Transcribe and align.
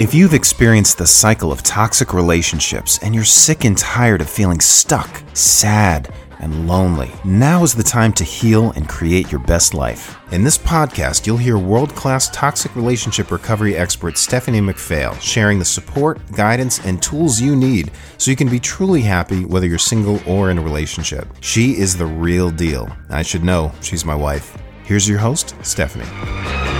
If 0.00 0.14
you've 0.14 0.32
experienced 0.32 0.96
the 0.96 1.06
cycle 1.06 1.52
of 1.52 1.62
toxic 1.62 2.14
relationships 2.14 2.98
and 3.02 3.14
you're 3.14 3.22
sick 3.22 3.66
and 3.66 3.76
tired 3.76 4.22
of 4.22 4.30
feeling 4.30 4.58
stuck, 4.58 5.22
sad, 5.34 6.10
and 6.38 6.66
lonely, 6.66 7.12
now 7.22 7.64
is 7.64 7.74
the 7.74 7.82
time 7.82 8.14
to 8.14 8.24
heal 8.24 8.70
and 8.70 8.88
create 8.88 9.30
your 9.30 9.42
best 9.42 9.74
life. 9.74 10.16
In 10.32 10.42
this 10.42 10.56
podcast, 10.56 11.26
you'll 11.26 11.36
hear 11.36 11.58
world 11.58 11.94
class 11.94 12.30
toxic 12.30 12.74
relationship 12.74 13.30
recovery 13.30 13.76
expert 13.76 14.16
Stephanie 14.16 14.62
McPhail 14.62 15.20
sharing 15.20 15.58
the 15.58 15.66
support, 15.66 16.18
guidance, 16.32 16.82
and 16.86 17.02
tools 17.02 17.38
you 17.38 17.54
need 17.54 17.90
so 18.16 18.30
you 18.30 18.38
can 18.38 18.48
be 18.48 18.58
truly 18.58 19.02
happy 19.02 19.44
whether 19.44 19.66
you're 19.66 19.76
single 19.76 20.18
or 20.26 20.50
in 20.50 20.56
a 20.56 20.62
relationship. 20.62 21.28
She 21.42 21.76
is 21.76 21.94
the 21.94 22.06
real 22.06 22.50
deal. 22.50 22.88
I 23.10 23.20
should 23.20 23.44
know, 23.44 23.70
she's 23.82 24.06
my 24.06 24.14
wife. 24.14 24.56
Here's 24.82 25.06
your 25.06 25.18
host, 25.18 25.54
Stephanie. 25.60 26.79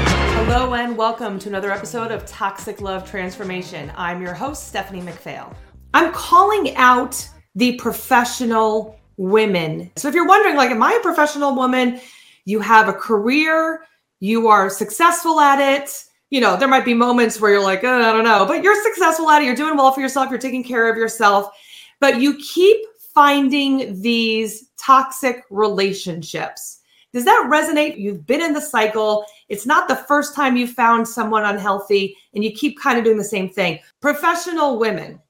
Hello 0.52 0.74
and 0.74 0.96
welcome 0.96 1.38
to 1.38 1.48
another 1.48 1.70
episode 1.70 2.10
of 2.10 2.26
Toxic 2.26 2.80
Love 2.80 3.08
Transformation. 3.08 3.92
I'm 3.96 4.20
your 4.20 4.34
host, 4.34 4.66
Stephanie 4.66 5.00
McPhail. 5.00 5.54
I'm 5.94 6.12
calling 6.12 6.74
out 6.74 7.24
the 7.54 7.76
professional 7.76 8.98
women. 9.16 9.92
So 9.94 10.08
if 10.08 10.14
you're 10.16 10.26
wondering, 10.26 10.56
like, 10.56 10.72
am 10.72 10.82
I 10.82 10.94
a 10.94 11.02
professional 11.02 11.54
woman? 11.54 12.00
You 12.46 12.58
have 12.58 12.88
a 12.88 12.92
career, 12.92 13.84
you 14.18 14.48
are 14.48 14.68
successful 14.68 15.38
at 15.38 15.60
it. 15.60 15.88
You 16.30 16.40
know, 16.40 16.56
there 16.56 16.66
might 16.66 16.84
be 16.84 16.94
moments 16.94 17.40
where 17.40 17.52
you're 17.52 17.62
like, 17.62 17.84
oh, 17.84 18.00
I 18.00 18.12
don't 18.12 18.24
know, 18.24 18.44
but 18.44 18.64
you're 18.64 18.82
successful 18.82 19.30
at 19.30 19.42
it. 19.42 19.44
You're 19.44 19.54
doing 19.54 19.76
well 19.76 19.92
for 19.92 20.00
yourself. 20.00 20.30
You're 20.30 20.40
taking 20.40 20.64
care 20.64 20.90
of 20.90 20.96
yourself, 20.96 21.56
but 22.00 22.20
you 22.20 22.36
keep 22.38 22.84
finding 23.14 24.02
these 24.02 24.68
toxic 24.76 25.44
relationships 25.48 26.79
does 27.12 27.24
that 27.24 27.48
resonate? 27.50 27.98
You've 27.98 28.26
been 28.26 28.40
in 28.40 28.52
the 28.52 28.60
cycle. 28.60 29.24
It's 29.48 29.66
not 29.66 29.88
the 29.88 29.96
first 29.96 30.34
time 30.34 30.56
you 30.56 30.66
found 30.66 31.06
someone 31.06 31.44
unhealthy 31.44 32.16
and 32.34 32.44
you 32.44 32.52
keep 32.52 32.78
kind 32.78 32.98
of 32.98 33.04
doing 33.04 33.18
the 33.18 33.24
same 33.24 33.48
thing. 33.48 33.80
Professional 34.00 34.78
women. 34.78 35.20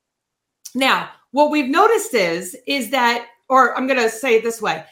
Now, 0.75 1.11
what 1.31 1.51
we've 1.51 1.71
noticed 1.71 2.15
is 2.15 2.57
is 2.67 2.91
that 2.91 3.27
or 3.51 3.77
I'm 3.77 3.87
going 3.87 4.01
to 4.01 4.09
say 4.09 4.37
it 4.37 4.45
this 4.45 4.63
way. 4.63 4.85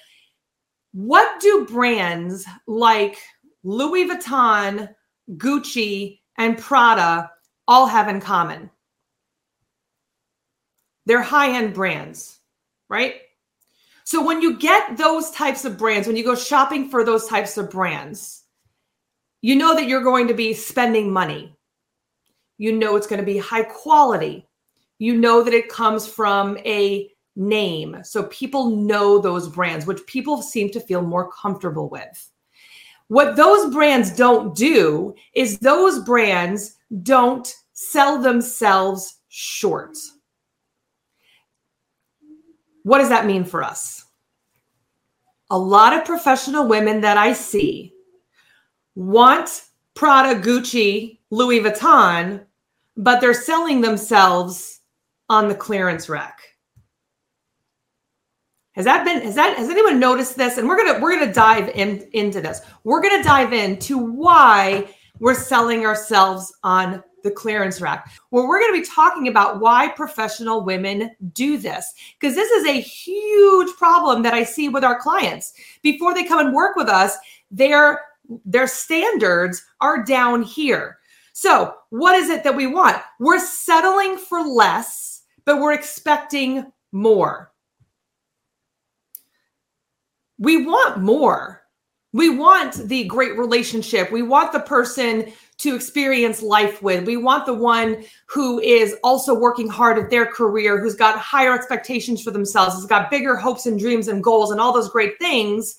What 0.92 1.40
do 1.40 1.64
brands 1.64 2.44
like 2.66 3.16
Louis 3.62 4.08
Vuitton, 4.08 4.88
Gucci, 5.36 6.18
and 6.36 6.58
Prada 6.58 7.30
all 7.68 7.86
have 7.86 8.08
in 8.08 8.20
common? 8.20 8.68
They're 11.06 11.22
high-end 11.22 11.72
brands, 11.72 12.40
right? 12.90 13.14
So 14.08 14.24
when 14.24 14.40
you 14.40 14.56
get 14.56 14.96
those 14.96 15.30
types 15.32 15.66
of 15.66 15.76
brands, 15.76 16.06
when 16.06 16.16
you 16.16 16.24
go 16.24 16.34
shopping 16.34 16.88
for 16.88 17.04
those 17.04 17.26
types 17.26 17.58
of 17.58 17.68
brands, 17.68 18.44
you 19.42 19.54
know 19.54 19.74
that 19.74 19.86
you're 19.86 20.02
going 20.02 20.28
to 20.28 20.32
be 20.32 20.54
spending 20.54 21.12
money. 21.12 21.54
You 22.56 22.72
know 22.72 22.96
it's 22.96 23.06
going 23.06 23.20
to 23.20 23.26
be 23.26 23.36
high 23.36 23.64
quality. 23.64 24.48
You 24.98 25.18
know 25.18 25.42
that 25.42 25.52
it 25.52 25.68
comes 25.68 26.08
from 26.08 26.56
a 26.64 27.10
name. 27.36 27.98
So 28.02 28.22
people 28.28 28.76
know 28.76 29.18
those 29.18 29.46
brands, 29.46 29.84
which 29.84 30.06
people 30.06 30.40
seem 30.40 30.70
to 30.70 30.80
feel 30.80 31.02
more 31.02 31.30
comfortable 31.30 31.90
with. 31.90 32.30
What 33.08 33.36
those 33.36 33.70
brands 33.74 34.16
don't 34.16 34.56
do 34.56 35.14
is 35.34 35.58
those 35.58 36.02
brands 36.02 36.76
don't 37.02 37.54
sell 37.74 38.16
themselves 38.22 39.18
short. 39.28 39.98
What 42.88 43.00
does 43.00 43.10
that 43.10 43.26
mean 43.26 43.44
for 43.44 43.62
us? 43.62 44.06
A 45.50 45.58
lot 45.58 45.92
of 45.92 46.06
professional 46.06 46.66
women 46.66 47.02
that 47.02 47.18
I 47.18 47.34
see 47.34 47.92
want 48.94 49.64
Prada, 49.92 50.40
Gucci, 50.40 51.18
Louis 51.28 51.60
Vuitton, 51.60 52.46
but 52.96 53.20
they're 53.20 53.34
selling 53.34 53.82
themselves 53.82 54.80
on 55.28 55.48
the 55.48 55.54
clearance 55.54 56.08
rack. 56.08 56.40
Has 58.72 58.86
that 58.86 59.04
been 59.04 59.20
has 59.20 59.34
that 59.34 59.58
has 59.58 59.68
anyone 59.68 60.00
noticed 60.00 60.38
this? 60.38 60.56
And 60.56 60.66
we're 60.66 60.82
gonna 60.82 60.98
we're 60.98 61.18
gonna 61.18 61.30
dive 61.30 61.68
in 61.74 62.08
into 62.14 62.40
this. 62.40 62.62
We're 62.84 63.02
gonna 63.02 63.22
dive 63.22 63.52
into 63.52 63.98
why 63.98 64.88
we're 65.18 65.34
selling 65.34 65.84
ourselves 65.84 66.50
on 66.64 67.04
the 67.22 67.30
clearance 67.30 67.80
rack, 67.80 68.10
where 68.30 68.46
we're 68.46 68.60
going 68.60 68.74
to 68.74 68.80
be 68.80 68.94
talking 68.94 69.28
about 69.28 69.60
why 69.60 69.88
professional 69.88 70.64
women 70.64 71.10
do 71.32 71.58
this. 71.58 71.92
Because 72.18 72.34
this 72.34 72.50
is 72.50 72.66
a 72.66 72.80
huge 72.80 73.74
problem 73.76 74.22
that 74.22 74.34
I 74.34 74.44
see 74.44 74.68
with 74.68 74.84
our 74.84 75.00
clients. 75.00 75.52
Before 75.82 76.14
they 76.14 76.24
come 76.24 76.44
and 76.44 76.54
work 76.54 76.76
with 76.76 76.88
us, 76.88 77.16
their 77.50 78.02
their 78.44 78.66
standards 78.66 79.64
are 79.80 80.04
down 80.04 80.42
here. 80.42 80.98
So, 81.32 81.74
what 81.90 82.16
is 82.16 82.30
it 82.30 82.44
that 82.44 82.56
we 82.56 82.66
want? 82.66 82.96
We're 83.20 83.38
settling 83.38 84.18
for 84.18 84.40
less, 84.42 85.22
but 85.44 85.60
we're 85.60 85.72
expecting 85.72 86.72
more. 86.92 87.52
We 90.38 90.64
want 90.64 91.00
more. 91.00 91.62
We 92.12 92.30
want 92.30 92.74
the 92.88 93.04
great 93.04 93.36
relationship. 93.36 94.10
We 94.10 94.22
want 94.22 94.52
the 94.52 94.60
person 94.60 95.32
to 95.58 95.74
experience 95.74 96.40
life 96.40 96.82
with. 96.82 97.04
We 97.04 97.16
want 97.16 97.44
the 97.44 97.54
one 97.54 98.04
who 98.26 98.60
is 98.60 98.94
also 99.02 99.34
working 99.34 99.68
hard 99.68 99.98
at 99.98 100.08
their 100.08 100.24
career, 100.24 100.80
who's 100.80 100.94
got 100.94 101.18
higher 101.18 101.52
expectations 101.52 102.22
for 102.22 102.30
themselves, 102.30 102.76
who's 102.76 102.86
got 102.86 103.10
bigger 103.10 103.36
hopes 103.36 103.66
and 103.66 103.78
dreams 103.78 104.06
and 104.08 104.22
goals 104.22 104.52
and 104.52 104.60
all 104.60 104.72
those 104.72 104.90
great 104.90 105.18
things. 105.18 105.78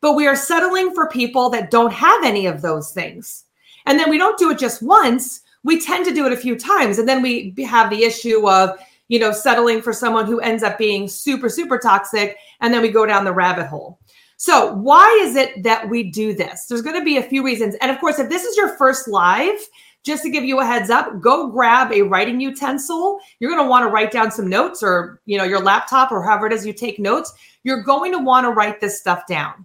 But 0.00 0.14
we 0.14 0.26
are 0.26 0.34
settling 0.34 0.92
for 0.92 1.08
people 1.08 1.50
that 1.50 1.70
don't 1.70 1.92
have 1.92 2.24
any 2.24 2.46
of 2.46 2.62
those 2.62 2.92
things. 2.92 3.44
And 3.86 3.98
then 3.98 4.10
we 4.10 4.18
don't 4.18 4.38
do 4.38 4.50
it 4.50 4.58
just 4.58 4.82
once. 4.82 5.42
We 5.62 5.80
tend 5.80 6.04
to 6.06 6.14
do 6.14 6.26
it 6.26 6.32
a 6.32 6.36
few 6.36 6.58
times. 6.58 6.98
And 6.98 7.08
then 7.08 7.22
we 7.22 7.54
have 7.64 7.90
the 7.90 8.02
issue 8.02 8.48
of, 8.48 8.70
you 9.06 9.20
know, 9.20 9.30
settling 9.30 9.82
for 9.82 9.92
someone 9.92 10.26
who 10.26 10.40
ends 10.40 10.64
up 10.64 10.78
being 10.78 11.06
super, 11.06 11.48
super 11.48 11.78
toxic. 11.78 12.36
And 12.60 12.74
then 12.74 12.82
we 12.82 12.88
go 12.88 13.06
down 13.06 13.24
the 13.24 13.32
rabbit 13.32 13.66
hole. 13.66 14.00
So, 14.42 14.74
why 14.74 15.06
is 15.22 15.36
it 15.36 15.62
that 15.62 15.88
we 15.88 16.10
do 16.10 16.34
this? 16.34 16.66
There's 16.66 16.82
going 16.82 16.98
to 16.98 17.04
be 17.04 17.16
a 17.16 17.22
few 17.22 17.44
reasons. 17.44 17.76
And 17.80 17.92
of 17.92 18.00
course, 18.00 18.18
if 18.18 18.28
this 18.28 18.42
is 18.42 18.56
your 18.56 18.76
first 18.76 19.06
live, 19.06 19.56
just 20.02 20.24
to 20.24 20.30
give 20.30 20.42
you 20.42 20.58
a 20.58 20.66
heads 20.66 20.90
up, 20.90 21.20
go 21.20 21.46
grab 21.46 21.92
a 21.92 22.02
writing 22.02 22.40
utensil. 22.40 23.20
You're 23.38 23.52
going 23.52 23.64
to 23.64 23.70
want 23.70 23.84
to 23.84 23.88
write 23.88 24.10
down 24.10 24.32
some 24.32 24.48
notes 24.48 24.82
or, 24.82 25.20
you 25.26 25.38
know, 25.38 25.44
your 25.44 25.62
laptop 25.62 26.10
or 26.10 26.24
however 26.24 26.48
it 26.48 26.52
is 26.52 26.66
you 26.66 26.72
take 26.72 26.98
notes. 26.98 27.32
You're 27.62 27.84
going 27.84 28.10
to 28.10 28.18
want 28.18 28.44
to 28.44 28.50
write 28.50 28.80
this 28.80 28.98
stuff 28.98 29.28
down. 29.28 29.64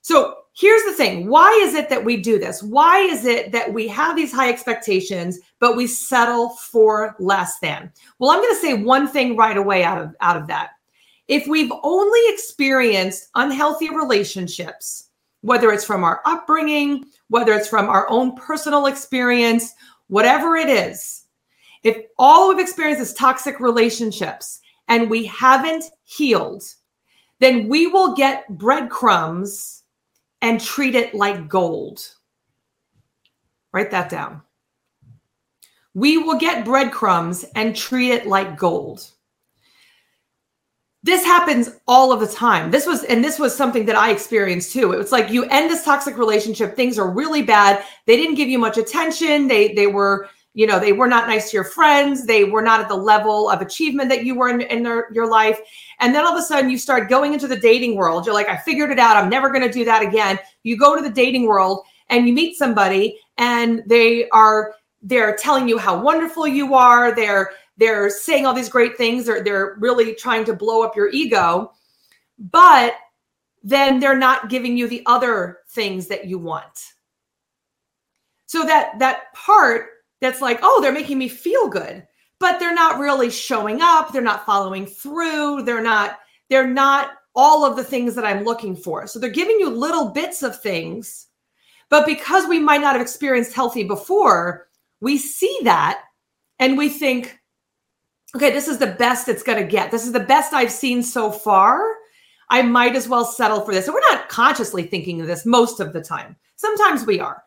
So, 0.00 0.34
here's 0.52 0.82
the 0.82 0.94
thing 0.94 1.28
why 1.28 1.52
is 1.62 1.74
it 1.74 1.88
that 1.88 2.04
we 2.04 2.16
do 2.16 2.40
this? 2.40 2.60
Why 2.60 2.98
is 2.98 3.24
it 3.24 3.52
that 3.52 3.72
we 3.72 3.86
have 3.86 4.16
these 4.16 4.32
high 4.32 4.48
expectations, 4.48 5.38
but 5.60 5.76
we 5.76 5.86
settle 5.86 6.48
for 6.48 7.14
less 7.20 7.60
than? 7.60 7.92
Well, 8.18 8.32
I'm 8.32 8.40
going 8.40 8.52
to 8.52 8.60
say 8.60 8.82
one 8.82 9.06
thing 9.06 9.36
right 9.36 9.56
away 9.56 9.84
out 9.84 9.98
of, 9.98 10.12
out 10.20 10.36
of 10.36 10.48
that 10.48 10.70
if 11.32 11.46
we've 11.46 11.72
only 11.82 12.20
experienced 12.26 13.30
unhealthy 13.36 13.88
relationships, 13.88 15.08
whether 15.40 15.72
it's 15.72 15.82
from 15.82 16.04
our 16.04 16.20
upbringing, 16.26 17.06
whether 17.28 17.54
it's 17.54 17.68
from 17.68 17.88
our 17.88 18.06
own 18.10 18.36
personal 18.36 18.84
experience, 18.84 19.72
whatever 20.08 20.56
it 20.56 20.68
is, 20.68 21.24
if 21.84 21.96
all 22.18 22.50
we've 22.50 22.58
experienced 22.58 23.00
is 23.00 23.14
toxic 23.14 23.60
relationships 23.60 24.60
and 24.88 25.08
we 25.08 25.24
haven't 25.24 25.84
healed, 26.04 26.64
then 27.38 27.66
we 27.66 27.86
will 27.86 28.14
get 28.14 28.46
breadcrumbs 28.58 29.84
and 30.42 30.60
treat 30.60 30.94
it 30.94 31.14
like 31.14 31.48
gold. 31.48 32.14
Write 33.72 33.90
that 33.90 34.10
down. 34.10 34.42
We 35.94 36.18
will 36.18 36.38
get 36.38 36.66
breadcrumbs 36.66 37.46
and 37.54 37.74
treat 37.74 38.10
it 38.10 38.26
like 38.26 38.58
gold 38.58 39.08
this 41.02 41.24
happens 41.24 41.70
all 41.88 42.12
of 42.12 42.20
the 42.20 42.28
time. 42.28 42.70
This 42.70 42.86
was, 42.86 43.02
and 43.04 43.24
this 43.24 43.38
was 43.38 43.56
something 43.56 43.86
that 43.86 43.96
I 43.96 44.10
experienced 44.10 44.72
too. 44.72 44.92
It 44.92 44.98
was 44.98 45.10
like 45.10 45.30
you 45.30 45.44
end 45.46 45.70
this 45.70 45.84
toxic 45.84 46.16
relationship, 46.16 46.76
things 46.76 46.98
are 46.98 47.10
really 47.10 47.42
bad. 47.42 47.84
They 48.06 48.16
didn't 48.16 48.36
give 48.36 48.48
you 48.48 48.58
much 48.58 48.78
attention. 48.78 49.48
They 49.48 49.74
they 49.74 49.88
were, 49.88 50.28
you 50.54 50.66
know, 50.66 50.78
they 50.78 50.92
were 50.92 51.08
not 51.08 51.26
nice 51.26 51.50
to 51.50 51.56
your 51.56 51.64
friends. 51.64 52.24
They 52.24 52.44
were 52.44 52.62
not 52.62 52.80
at 52.80 52.88
the 52.88 52.96
level 52.96 53.50
of 53.50 53.60
achievement 53.60 54.10
that 54.10 54.24
you 54.24 54.36
were 54.36 54.48
in, 54.48 54.60
in 54.60 54.84
their, 54.84 55.08
your 55.12 55.28
life. 55.28 55.58
And 55.98 56.14
then 56.14 56.24
all 56.24 56.32
of 56.32 56.38
a 56.38 56.42
sudden 56.42 56.70
you 56.70 56.78
start 56.78 57.10
going 57.10 57.32
into 57.32 57.48
the 57.48 57.58
dating 57.58 57.96
world. 57.96 58.24
You're 58.24 58.34
like, 58.34 58.48
I 58.48 58.58
figured 58.58 58.90
it 58.90 58.98
out. 58.98 59.16
I'm 59.16 59.30
never 59.30 59.48
going 59.50 59.62
to 59.62 59.72
do 59.72 59.84
that 59.84 60.02
again. 60.02 60.38
You 60.62 60.76
go 60.76 60.94
to 60.94 61.02
the 61.02 61.10
dating 61.10 61.46
world 61.46 61.84
and 62.10 62.28
you 62.28 62.34
meet 62.34 62.56
somebody 62.56 63.18
and 63.38 63.82
they 63.86 64.28
are 64.28 64.74
they're 65.02 65.34
telling 65.34 65.68
you 65.68 65.78
how 65.78 66.00
wonderful 66.00 66.46
you 66.46 66.74
are. 66.74 67.12
They're 67.12 67.50
they're 67.82 68.08
saying 68.08 68.46
all 68.46 68.54
these 68.54 68.68
great 68.68 68.96
things. 68.96 69.26
They're, 69.26 69.42
they're 69.42 69.76
really 69.80 70.14
trying 70.14 70.44
to 70.44 70.54
blow 70.54 70.82
up 70.82 70.94
your 70.94 71.08
ego 71.10 71.72
but 72.38 72.94
then 73.62 74.00
they're 74.00 74.18
not 74.18 74.48
giving 74.48 74.76
you 74.76 74.88
the 74.88 75.02
other 75.06 75.58
things 75.70 76.08
that 76.08 76.26
you 76.26 76.38
want. 76.38 76.92
So 78.46 78.64
that 78.64 78.98
that 78.98 79.32
part 79.34 79.86
that's 80.20 80.40
like 80.40 80.60
oh 80.62 80.80
they're 80.80 80.92
making 80.92 81.18
me 81.18 81.28
feel 81.28 81.68
good 81.68 82.06
but 82.38 82.58
they're 82.58 82.74
not 82.74 82.98
really 82.98 83.30
showing 83.30 83.80
up. 83.80 84.12
They're 84.12 84.22
not 84.22 84.46
following 84.46 84.86
through. 84.86 85.62
They're 85.62 85.82
not 85.82 86.18
they're 86.50 86.66
not 86.66 87.12
all 87.34 87.64
of 87.64 87.76
the 87.76 87.84
things 87.84 88.14
that 88.14 88.26
i'm 88.26 88.44
looking 88.44 88.76
for. 88.76 89.06
So 89.06 89.18
they're 89.18 89.30
giving 89.30 89.58
you 89.58 89.70
little 89.70 90.10
bits 90.10 90.42
of 90.42 90.60
things 90.60 91.28
but 91.88 92.06
because 92.06 92.48
we 92.48 92.58
might 92.58 92.80
not 92.80 92.94
have 92.94 93.02
experienced 93.02 93.52
healthy 93.52 93.84
before 93.84 94.68
we 95.02 95.18
see 95.18 95.54
that 95.64 96.02
and 96.58 96.78
we 96.78 96.88
think, 96.88 97.38
okay, 98.34 98.50
this 98.50 98.68
is 98.68 98.78
the 98.78 98.86
best 98.86 99.28
it's 99.28 99.42
going 99.42 99.58
to 99.58 99.64
get. 99.64 99.90
This 99.90 100.06
is 100.06 100.12
the 100.12 100.20
best 100.20 100.52
I've 100.52 100.72
seen 100.72 101.02
so 101.02 101.30
far. 101.30 101.82
I 102.50 102.62
might 102.62 102.96
as 102.96 103.08
well 103.08 103.24
settle 103.24 103.60
for 103.62 103.72
this. 103.72 103.86
And 103.86 103.94
we're 103.94 104.10
not 104.10 104.28
consciously 104.28 104.84
thinking 104.84 105.20
of 105.20 105.26
this 105.26 105.46
most 105.46 105.80
of 105.80 105.92
the 105.92 106.02
time. 106.02 106.36
Sometimes 106.56 107.06
we 107.06 107.20
are. 107.20 107.42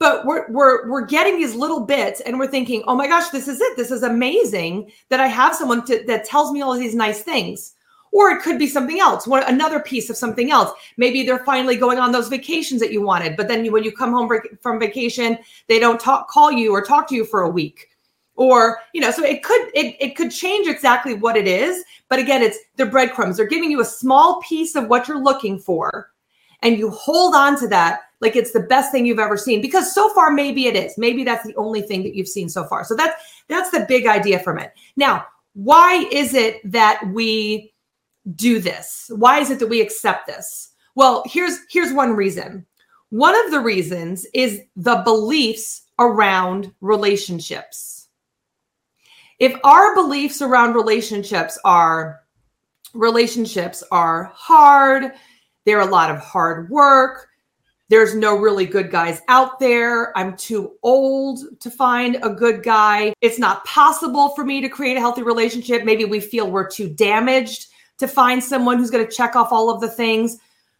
But 0.00 0.26
we're 0.26 0.50
we're 0.50 0.90
we're 0.90 1.06
getting 1.06 1.38
these 1.38 1.54
little 1.54 1.80
bits 1.80 2.20
and 2.20 2.38
we're 2.38 2.48
thinking, 2.48 2.82
"Oh 2.86 2.96
my 2.96 3.06
gosh, 3.06 3.28
this 3.28 3.46
is 3.46 3.60
it. 3.60 3.76
This 3.76 3.92
is 3.92 4.02
amazing 4.02 4.90
that 5.08 5.20
I 5.20 5.28
have 5.28 5.54
someone 5.54 5.84
to, 5.86 6.02
that 6.06 6.24
tells 6.24 6.50
me 6.50 6.60
all 6.60 6.74
of 6.74 6.80
these 6.80 6.96
nice 6.96 7.22
things." 7.22 7.74
Or 8.10 8.30
it 8.30 8.42
could 8.42 8.58
be 8.60 8.68
something 8.68 9.00
else, 9.00 9.26
one, 9.26 9.42
another 9.44 9.80
piece 9.80 10.08
of 10.08 10.16
something 10.16 10.52
else. 10.52 10.70
Maybe 10.96 11.24
they're 11.24 11.44
finally 11.44 11.76
going 11.76 11.98
on 11.98 12.12
those 12.12 12.28
vacations 12.28 12.80
that 12.80 12.92
you 12.92 13.02
wanted, 13.02 13.36
but 13.36 13.48
then 13.48 13.64
you, 13.64 13.72
when 13.72 13.82
you 13.82 13.90
come 13.90 14.12
home 14.12 14.30
from 14.60 14.78
vacation, 14.78 15.36
they 15.66 15.80
don't 15.80 15.98
talk, 15.98 16.28
call 16.28 16.52
you 16.52 16.70
or 16.70 16.80
talk 16.80 17.08
to 17.08 17.16
you 17.16 17.24
for 17.24 17.40
a 17.40 17.50
week 17.50 17.88
or 18.36 18.78
you 18.92 19.00
know 19.00 19.10
so 19.10 19.24
it 19.24 19.42
could 19.42 19.68
it, 19.74 19.96
it 20.00 20.16
could 20.16 20.30
change 20.30 20.66
exactly 20.66 21.14
what 21.14 21.36
it 21.36 21.46
is 21.46 21.84
but 22.08 22.18
again 22.18 22.42
it's 22.42 22.58
the 22.76 22.86
breadcrumbs. 22.86 23.36
They're 23.36 23.46
giving 23.46 23.70
you 23.70 23.80
a 23.80 23.84
small 23.84 24.40
piece 24.42 24.74
of 24.74 24.88
what 24.88 25.08
you're 25.08 25.22
looking 25.22 25.58
for 25.58 26.10
and 26.62 26.78
you 26.78 26.90
hold 26.90 27.34
on 27.34 27.58
to 27.60 27.68
that 27.68 28.02
like 28.20 28.36
it's 28.36 28.52
the 28.52 28.60
best 28.60 28.90
thing 28.90 29.04
you've 29.06 29.18
ever 29.18 29.36
seen 29.36 29.60
because 29.60 29.94
so 29.94 30.08
far 30.10 30.30
maybe 30.30 30.66
it 30.66 30.76
is. 30.76 30.96
Maybe 30.96 31.24
that's 31.24 31.46
the 31.46 31.56
only 31.56 31.82
thing 31.82 32.02
that 32.02 32.14
you've 32.14 32.28
seen 32.28 32.48
so 32.48 32.64
far. 32.64 32.84
So 32.84 32.94
that's 32.94 33.20
that's 33.48 33.70
the 33.70 33.86
big 33.88 34.06
idea 34.06 34.38
from 34.38 34.58
it. 34.58 34.72
Now 34.96 35.26
why 35.54 36.08
is 36.10 36.34
it 36.34 36.60
that 36.70 37.02
we 37.12 37.72
do 38.34 38.58
this? 38.60 39.10
Why 39.14 39.38
is 39.40 39.50
it 39.50 39.58
that 39.58 39.68
we 39.68 39.80
accept 39.80 40.26
this? 40.26 40.70
Well 40.94 41.22
here's 41.26 41.58
here's 41.70 41.92
one 41.92 42.14
reason. 42.14 42.66
One 43.10 43.34
of 43.44 43.52
the 43.52 43.60
reasons 43.60 44.26
is 44.34 44.60
the 44.76 44.96
beliefs 45.04 45.82
around 45.98 46.72
relationships 46.80 48.03
if 49.38 49.56
our 49.64 49.94
beliefs 49.94 50.42
around 50.42 50.74
relationships 50.74 51.58
are 51.64 52.20
relationships 52.94 53.82
are 53.90 54.32
hard, 54.34 55.12
they're 55.64 55.80
a 55.80 55.86
lot 55.86 56.10
of 56.10 56.18
hard 56.18 56.70
work, 56.70 57.28
there's 57.90 58.14
no 58.14 58.38
really 58.38 58.64
good 58.64 58.90
guys 58.90 59.20
out 59.28 59.58
there. 59.58 60.16
I'm 60.16 60.36
too 60.36 60.72
old 60.82 61.60
to 61.60 61.70
find 61.70 62.16
a 62.22 62.30
good 62.30 62.62
guy. 62.62 63.12
It's 63.20 63.38
not 63.38 63.64
possible 63.66 64.30
for 64.30 64.44
me 64.44 64.62
to 64.62 64.68
create 64.70 64.96
a 64.96 65.00
healthy 65.00 65.22
relationship. 65.22 65.84
Maybe 65.84 66.04
we 66.04 66.18
feel 66.18 66.50
we're 66.50 66.68
too 66.68 66.88
damaged 66.88 67.66
to 67.98 68.08
find 68.08 68.42
someone 68.42 68.78
who's 68.78 68.90
going 68.90 69.06
to 69.06 69.12
check 69.12 69.36
off 69.36 69.52
all 69.52 69.70
of 69.70 69.80
the 69.80 69.88
things. 69.88 70.38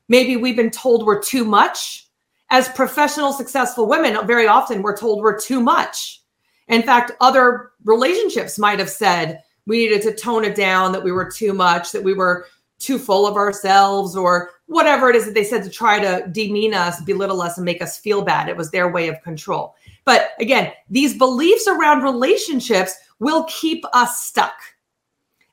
Maybe 0.09 0.37
we've 0.37 0.57
been 0.57 0.71
told 0.71 1.05
we're 1.05 1.23
too 1.23 1.45
much. 1.45 2.09
As 2.51 2.69
professional, 2.71 3.33
successful 3.33 3.87
women, 3.87 4.27
very 4.27 4.47
often 4.47 4.83
we're 4.83 4.97
told 4.97 5.21
we're 5.21 5.39
too 5.39 5.61
much. 5.61 6.23
In 6.69 6.83
fact, 6.83 7.13
other 7.21 7.73
relationships 7.85 8.59
might 8.59 8.79
have 8.79 8.91
said 8.91 9.43
we 9.67 9.79
needed 9.79 10.03
to 10.03 10.15
tone 10.15 10.45
it 10.45 10.55
down, 10.55 10.93
that 10.93 11.03
we 11.03 11.13
were 11.13 11.31
too 11.31 11.53
much, 11.53 11.93
that 11.93 12.03
we 12.03 12.15
were 12.15 12.47
too 12.79 12.99
full 12.99 13.27
of 13.27 13.37
ourselves, 13.37 14.17
or 14.17 14.51
whatever 14.67 15.09
it 15.09 15.17
is 15.17 15.25
that 15.25 15.35
they 15.35 15.45
said 15.45 15.63
to 15.63 15.71
try 15.71 15.99
to 15.99 16.29
demean 16.33 16.75
us, 16.75 17.01
belittle 17.03 17.41
us, 17.41 17.57
and 17.57 17.65
make 17.65 17.81
us 17.81 17.99
feel 17.99 18.23
bad. 18.23 18.49
It 18.49 18.57
was 18.57 18.71
their 18.71 18.91
way 18.91 19.09
of 19.09 19.23
control. 19.23 19.75
But 20.05 20.33
again, 20.39 20.73
these 20.91 21.17
beliefs 21.17 21.67
around 21.67 22.03
relationships 22.03 22.95
will 23.21 23.45
keep 23.45 23.85
us 23.95 24.23
stuck. 24.23 24.55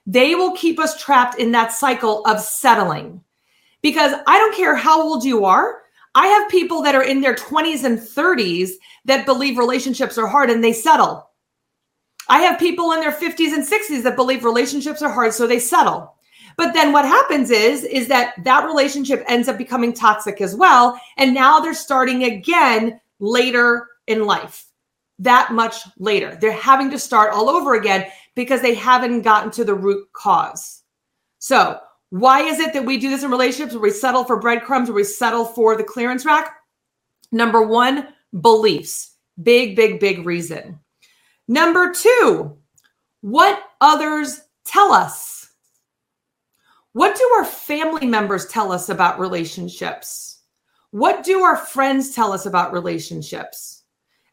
They 0.06 0.36
will 0.36 0.56
keep 0.56 0.80
us 0.80 1.02
trapped 1.02 1.40
in 1.40 1.52
that 1.52 1.72
cycle 1.72 2.25
of 2.25 2.42
settling. 2.42 3.24
Because 3.81 4.14
I 4.28 4.38
don't 4.38 4.56
care 4.56 4.75
how 4.75 5.02
old 5.02 5.24
you 5.24 5.46
are, 5.46 5.84
I 6.13 6.28
have 6.28 6.50
people 6.50 6.81
that 6.84 6.96
are 6.96 7.04
in 7.04 7.22
their 7.22 7.36
20s 7.36 7.84
and 7.84 7.98
30s 7.98 8.72
that 9.06 9.25
believe 9.25 9.58
relationships 9.58 10.18
are 10.18 10.28
hard 10.28 10.50
and 10.50 10.63
they 10.63 10.74
settle. 10.74 11.30
I 12.28 12.40
have 12.42 12.60
people 12.60 12.92
in 12.92 13.00
their 13.00 13.12
50s 13.12 13.54
and 13.54 13.66
60s 13.66 14.04
that 14.04 14.16
believe 14.16 14.44
relationships 14.44 15.02
are 15.02 15.12
hard 15.12 15.34
so 15.34 15.48
they 15.48 15.60
settle. 15.60 16.16
But 16.58 16.74
then 16.74 16.92
what 16.92 17.06
happens 17.06 17.50
is 17.50 17.84
is 17.84 18.08
that 18.10 18.34
that 18.44 18.66
relationship 18.66 19.24
ends 19.28 19.48
up 19.48 19.58
becoming 19.58 19.94
toxic 19.94 20.42
as 20.42 20.56
well 20.56 21.00
and 21.18 21.34
now 21.34 21.60
they're 21.60 21.74
starting 21.74 22.25
again 22.25 23.00
later 23.19 23.88
in 24.07 24.25
life. 24.25 24.66
That 25.19 25.54
much 25.54 25.75
later. 25.98 26.38
They're 26.40 26.52
having 26.52 26.90
to 26.92 27.00
start 27.00 27.34
all 27.34 27.50
over 27.50 27.75
again 27.75 28.07
because 28.36 28.62
they 28.62 28.74
haven't 28.74 29.22
gotten 29.22 29.52
to 29.52 29.64
the 29.64 29.75
root 29.75 30.07
cause. 30.14 30.81
So, 31.40 31.80
why 32.12 32.42
is 32.42 32.60
it 32.60 32.74
that 32.74 32.86
we 32.86 32.98
do 32.98 33.10
this 33.10 33.24
in 33.24 33.31
relationships 33.31 33.74
where 33.74 33.81
we 33.81 33.90
settle 33.90 34.25
for 34.25 34.38
breadcrumbs, 34.38 34.90
where 34.90 34.96
we 34.96 35.04
settle 35.04 35.46
for 35.46 35.78
the 35.78 35.84
clearance 35.84 36.25
rack? 36.25 36.58
Number 37.31 37.62
one, 37.62 38.10
beliefs. 38.42 39.16
Big, 39.42 39.78
big, 39.78 40.02
big 40.02 40.25
reason. 40.25 40.78
Number 41.48 41.94
two, 41.94 42.58
what 43.22 43.63
others 43.80 44.42
tell 44.66 44.92
us. 44.92 45.50
What 46.92 47.16
do 47.16 47.24
our 47.38 47.46
family 47.46 48.06
members 48.06 48.46
tell 48.48 48.74
us 48.74 48.90
about 48.90 49.18
relationships? 49.18 50.42
What 50.92 51.24
do 51.24 51.42
our 51.44 51.56
friends 51.56 52.14
tell 52.14 52.34
us 52.34 52.46
about 52.46 52.74
relationships? 52.74 53.84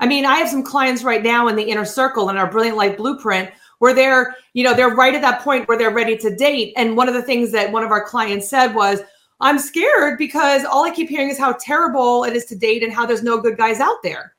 I 0.01 0.09
mean, 0.09 0.25
I 0.25 0.39
have 0.39 0.49
some 0.49 0.65
clients 0.65 1.05
right 1.05 1.23
now 1.23 1.47
in 1.47 1.55
the 1.55 1.63
inner 1.63 1.85
circle 1.85 2.29
in 2.29 2.37
our 2.37 2.51
Brilliant 2.51 2.77
Life 2.77 2.97
Blueprint 2.97 3.51
where 3.79 3.95
they're, 3.95 4.35
you 4.55 4.65
know, 4.65 4.75
they're 4.75 4.95
right 4.95 5.15
at 5.15 5.23
that 5.23 5.43
point 5.43 5.69
where 5.69 5.79
they're 5.79 5.91
ready 5.91 6.17
to 6.19 6.35
date. 6.35 6.73
And 6.77 6.97
one 6.97 7.09
of 7.09 7.15
the 7.15 7.23
things 7.23 7.53
that 7.53 7.73
one 7.73 7.85
of 7.85 7.91
our 7.91 8.05
clients 8.05 8.49
said 8.49 8.75
was, 8.75 9.01
I'm 9.41 9.59
scared 9.59 10.19
because 10.19 10.65
all 10.65 10.85
I 10.85 10.91
keep 10.91 11.09
hearing 11.09 11.31
is 11.31 11.39
how 11.39 11.53
terrible 11.61 12.25
it 12.25 12.35
is 12.35 12.45
to 12.47 12.57
date 12.57 12.83
and 12.83 12.93
how 12.93 13.07
there's 13.07 13.23
no 13.23 13.41
good 13.41 13.57
guys 13.57 13.79
out 13.79 14.03
there. 14.03 14.35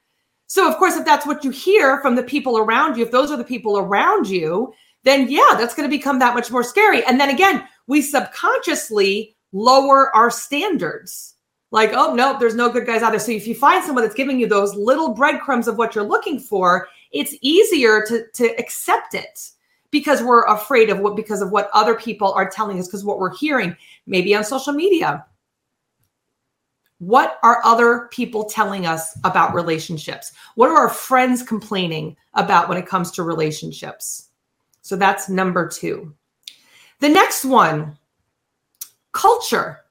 So, 0.48 0.70
of 0.70 0.78
course, 0.78 0.98
if 0.98 1.06
that's 1.06 1.28
what 1.28 1.44
you 1.44 1.52
hear 1.52 2.02
from 2.02 2.16
the 2.16 2.24
people 2.24 2.58
around 2.58 2.98
you, 2.98 3.06
if 3.06 3.12
those 3.12 3.32
are 3.32 3.38
the 3.38 3.44
people 3.44 3.78
around 3.78 4.28
you, 4.28 4.74
then 5.04 5.30
yeah, 5.30 5.52
that's 5.54 5.76
going 5.76 5.90
to 5.90 5.96
become 5.96 6.20
that 6.20 6.34
much 6.34 6.52
more 6.52 6.64
scary. 6.64 7.06
And 7.06 7.20
then 7.20 7.30
again, 7.30 7.64
we 7.88 8.02
subconsciously 8.02 9.36
lower 9.54 10.14
our 10.16 10.30
standards. 10.32 11.36
Like, 11.72 11.92
oh, 11.94 12.16
no, 12.16 12.38
there's 12.40 12.56
no 12.56 12.70
good 12.70 12.88
guys 12.88 13.04
out 13.04 13.12
there. 13.12 13.20
So, 13.20 13.32
if 13.32 13.48
you 13.48 13.56
find 13.56 13.86
someone 13.86 14.04
that's 14.04 14.16
giving 14.16 14.40
you 14.40 14.48
those 14.48 14.76
little 14.76 15.14
breadcrumbs 15.14 15.68
of 15.68 15.78
what 15.78 15.96
you're 15.96 16.04
looking 16.04 16.40
for, 16.40 16.88
it's 17.12 17.36
easier 17.42 18.04
to, 18.08 18.26
to 18.34 18.46
accept 18.60 19.14
it 19.14 19.50
because 19.92 20.22
we're 20.22 20.46
afraid 20.46 20.90
of 20.90 21.00
what 21.00 21.16
because 21.16 21.42
of 21.42 21.52
what 21.52 21.70
other 21.74 21.96
people 21.96 22.32
are 22.34 22.50
telling 22.50 22.80
us 22.80 22.88
because 22.88 23.04
what 23.04 23.20
we're 23.20 23.36
hearing 23.36 23.76
maybe 24.06 24.36
on 24.36 24.44
social 24.44 24.74
media. 24.74 25.26
What 27.00 27.40
are 27.44 27.62
other 27.64 28.10
people 28.12 28.44
telling 28.44 28.86
us 28.86 29.18
about 29.24 29.54
relationships? 29.54 30.34
What 30.56 30.70
are 30.70 30.78
our 30.78 30.90
friends 30.90 31.42
complaining 31.42 32.18
about 32.34 32.68
when 32.68 32.78
it 32.78 32.86
comes 32.86 33.10
to 33.12 33.24
relationships? 33.24 34.28
So 34.82 34.98
that's 34.98 35.30
number 35.30 35.68
2 35.68 36.14
the 37.00 37.10
next 37.10 37.46
one 37.46 37.98
culture. 39.12 39.82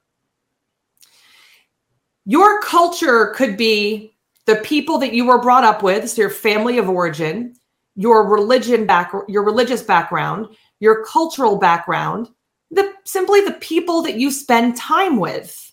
Your 2.25 2.61
culture 2.61 3.33
could 3.35 3.57
be 3.57 4.15
the 4.49 4.57
people 4.57 4.99
that 4.99 5.13
you 5.13 5.27
were 5.27 5.41
brought 5.41 5.63
up 5.63 5.83
with 5.83 6.11
so 6.11 6.23
your 6.23 6.31
family 6.31 6.79
of 6.79 6.89
origin 6.89 7.55
your 7.95 8.29
religion 8.29 8.87
back 8.87 9.13
your 9.29 9.45
religious 9.45 9.83
background 9.83 10.47
your 10.81 11.05
cultural 11.05 11.57
background 11.59 12.29
the 12.71 12.93
simply 13.05 13.41
the 13.41 13.53
people 13.53 14.03
that 14.03 14.17
you 14.17 14.31
spend 14.31 14.77
time 14.77 15.19
with 15.19 15.73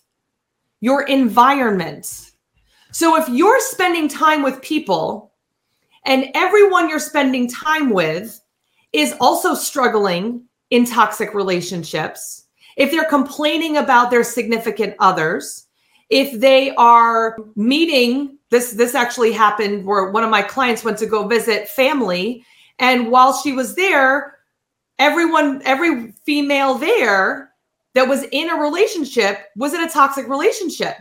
your 0.80 1.02
environment. 1.02 2.32
So 2.92 3.16
if 3.16 3.28
you're 3.28 3.60
spending 3.60 4.08
time 4.08 4.42
with 4.42 4.62
people 4.62 5.32
and 6.04 6.30
everyone 6.34 6.88
you're 6.88 6.98
spending 6.98 7.48
time 7.48 7.90
with 7.90 8.40
is 8.92 9.14
also 9.20 9.54
struggling 9.54 10.44
in 10.70 10.84
toxic 10.84 11.34
relationships 11.34 12.44
if 12.76 12.90
they're 12.90 13.04
complaining 13.04 13.76
about 13.78 14.10
their 14.10 14.24
significant 14.24 14.94
others 14.98 15.65
if 16.10 16.40
they 16.40 16.74
are 16.76 17.36
meeting 17.56 18.38
this 18.50 18.72
this 18.72 18.94
actually 18.94 19.32
happened 19.32 19.84
where 19.84 20.10
one 20.10 20.22
of 20.22 20.30
my 20.30 20.42
clients 20.42 20.84
went 20.84 20.98
to 20.98 21.06
go 21.06 21.26
visit 21.26 21.68
family. 21.68 22.44
And 22.78 23.10
while 23.10 23.32
she 23.32 23.52
was 23.52 23.74
there 23.74 24.34
everyone 24.98 25.60
every 25.64 26.12
female 26.24 26.74
there 26.74 27.52
that 27.94 28.08
was 28.08 28.24
in 28.32 28.48
a 28.48 28.54
relationship 28.54 29.46
was 29.56 29.74
in 29.74 29.82
a 29.82 29.90
toxic 29.90 30.28
relationship. 30.28 30.96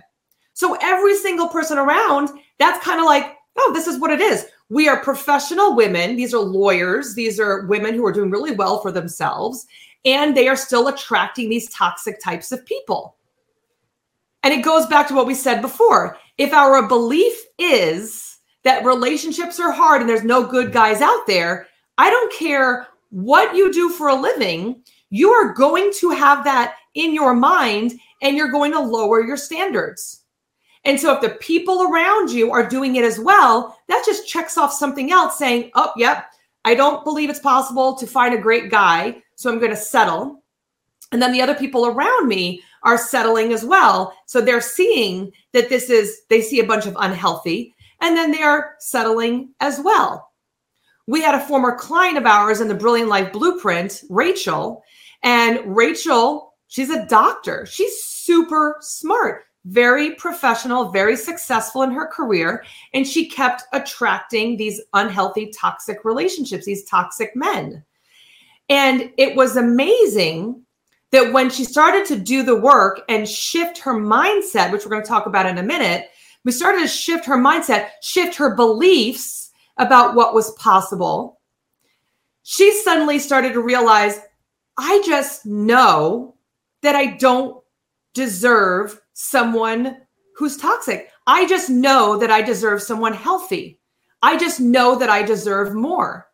So 0.54 0.78
every 0.82 1.16
single 1.18 1.48
person 1.48 1.78
around 1.78 2.30
that's 2.58 2.84
kind 2.84 3.00
of 3.00 3.06
like 3.06 3.36
oh 3.58 3.72
this 3.74 3.88
is 3.88 4.00
what 4.00 4.12
it 4.12 4.22
is. 4.22 4.48
We 4.70 4.88
are 4.88 5.04
professional 5.04 5.76
women. 5.76 6.16
These 6.16 6.34
are 6.34 6.40
lawyers. 6.40 7.14
These 7.14 7.40
are 7.40 7.68
women 7.68 7.94
who 7.94 8.06
are 8.06 8.12
doing 8.12 8.32
really 8.32 8.52
well 8.52 8.80
for 8.82 8.92
themselves. 8.92 9.68
And 10.04 10.36
they 10.36 10.48
are 10.48 10.56
still 10.56 10.88
attracting 10.88 11.50
these 11.50 11.70
toxic 11.70 12.20
types 12.20 12.52
of 12.52 12.66
people 12.66 13.15
and 14.46 14.54
it 14.54 14.64
goes 14.64 14.86
back 14.86 15.08
to 15.08 15.16
what 15.16 15.26
we 15.26 15.34
said 15.34 15.62
before 15.62 16.18
if 16.38 16.54
our 16.54 16.88
belief 16.88 17.34
is 17.58 18.38
that 18.64 18.86
relationships 18.86 19.60
are 19.60 19.72
hard 19.72 20.02
and 20.02 20.10
there's 20.10 20.24
no 20.24 20.46
good 20.46 20.66
mm-hmm. 20.66 20.74
guys 20.74 21.02
out 21.02 21.26
there, 21.28 21.68
I 21.98 22.10
don't 22.10 22.34
care 22.34 22.88
what 23.10 23.56
you 23.56 23.74
do 23.74 23.90
for 23.90 24.10
a 24.10 24.16
living, 24.16 24.82
you 25.10 25.32
are 25.32 25.54
going 25.54 25.92
to 26.00 26.12
have 26.12 26.44
that 26.44 26.76
in 26.94 27.14
your 27.14 27.34
mind 27.34 27.94
and 28.22 28.38
you're 28.38 28.52
going 28.52 28.72
to 28.74 28.80
lower 28.80 29.26
your 29.26 29.38
standards. 29.38 30.22
And 30.84 31.00
so 31.00 31.14
if 31.14 31.22
the 31.22 31.30
people 31.30 31.84
around 31.84 32.30
you 32.30 32.52
are 32.52 32.68
doing 32.68 32.98
it 32.98 33.04
as 33.04 33.20
well, 33.20 33.80
that 33.88 34.04
just 34.06 34.28
checks 34.28 34.58
off 34.58 34.72
something 34.72 35.12
else 35.12 35.40
saying, 35.40 35.72
oh, 35.74 35.92
yep, 35.98 36.28
I 36.66 36.76
don't 36.76 37.04
believe 37.04 37.32
it's 37.32 37.40
possible 37.40 37.96
to 37.96 38.06
find 38.06 38.36
a 38.36 38.42
great 38.42 38.70
guy, 38.70 39.24
so 39.36 39.50
I'm 39.50 39.58
going 39.58 39.72
to 39.72 39.78
settle. 39.78 40.44
And 41.12 41.22
then 41.22 41.32
the 41.32 41.42
other 41.42 41.56
people 41.56 41.88
around 41.88 42.28
me 42.28 42.62
are 42.86 42.98
settling 42.98 43.52
as 43.52 43.66
well. 43.66 44.16
So 44.28 44.40
they're 44.40 44.62
seeing 44.62 45.32
that 45.52 45.70
this 45.70 45.90
is, 45.90 46.22
they 46.30 46.42
see 46.42 46.60
a 46.60 46.66
bunch 46.66 46.86
of 46.86 46.96
unhealthy, 47.00 47.76
and 48.02 48.16
then 48.16 48.32
they 48.32 48.44
are 48.44 48.76
settling 48.80 49.54
as 49.60 49.82
well. 49.84 50.32
We 51.08 51.22
had 51.22 51.36
a 51.36 51.46
former 51.46 51.76
client 51.76 52.18
of 52.18 52.26
ours 52.26 52.62
in 52.62 52.68
the 52.68 52.76
Brilliant 52.76 53.10
Life 53.10 53.34
Blueprint, 53.34 54.04
Rachel, 54.10 54.84
and 55.24 55.60
Rachel, 55.76 56.54
she's 56.68 56.90
a 56.90 57.06
doctor. 57.08 57.66
She's 57.66 58.04
super 58.04 58.78
smart, 58.82 59.46
very 59.66 60.16
professional, 60.16 60.92
very 60.92 61.16
successful 61.16 61.82
in 61.84 61.92
her 61.92 62.08
career. 62.08 62.64
And 62.94 63.08
she 63.08 63.28
kept 63.28 63.64
attracting 63.74 64.58
these 64.58 64.82
unhealthy, 64.94 65.52
toxic 65.52 66.06
relationships, 66.06 66.66
these 66.66 66.86
toxic 66.86 67.36
men. 67.36 67.84
And 68.70 69.12
it 69.18 69.36
was 69.36 69.58
amazing 69.58 70.65
that 71.16 71.32
when 71.32 71.50
she 71.50 71.64
started 71.64 72.06
to 72.06 72.18
do 72.18 72.44
the 72.44 72.58
work 72.58 73.00
and 73.08 73.28
shift 73.28 73.78
her 73.78 73.94
mindset, 73.94 74.70
which 74.70 74.84
we're 74.84 74.92
going 74.92 75.02
to 75.02 75.08
talk 75.08 75.28
about 75.28 75.46
in 75.46 75.60
a 75.60 75.64
minute, 75.64 76.10
we 76.44 76.52
started 76.52 76.82
to 76.82 76.90
shift 76.90 77.26
her 77.26 77.38
mindset, 77.38 77.92
shift 78.02 78.36
her 78.36 78.54
beliefs 78.54 79.52
about 79.78 80.16
what 80.16 80.34
was 80.34 80.52
possible. 80.56 81.40
She 82.44 82.70
suddenly 82.82 83.18
started 83.18 83.54
to 83.54 83.62
realize 83.62 84.20
I 84.78 85.02
just 85.06 85.46
know 85.46 86.36
that 86.82 86.96
I 86.98 87.16
don't 87.16 87.64
deserve 88.14 89.00
someone 89.14 90.02
who's 90.36 90.58
toxic. 90.58 91.10
I 91.28 91.48
just 91.48 91.70
know 91.70 92.18
that 92.18 92.30
I 92.30 92.42
deserve 92.42 92.82
someone 92.82 93.14
healthy. 93.14 93.80
I 94.22 94.38
just 94.38 94.60
know 94.60 95.00
that 95.00 95.10
I 95.10 95.24
deserve 95.24 95.74
more. 95.74 96.28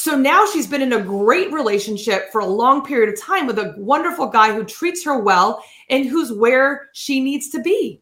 So 0.00 0.16
now 0.16 0.46
she's 0.46 0.66
been 0.66 0.80
in 0.80 0.94
a 0.94 1.02
great 1.02 1.52
relationship 1.52 2.32
for 2.32 2.40
a 2.40 2.46
long 2.46 2.86
period 2.86 3.12
of 3.12 3.20
time 3.20 3.46
with 3.46 3.58
a 3.58 3.74
wonderful 3.76 4.28
guy 4.28 4.50
who 4.50 4.64
treats 4.64 5.04
her 5.04 5.18
well 5.18 5.62
and 5.90 6.06
who's 6.06 6.32
where 6.32 6.88
she 6.94 7.22
needs 7.22 7.50
to 7.50 7.60
be. 7.60 8.00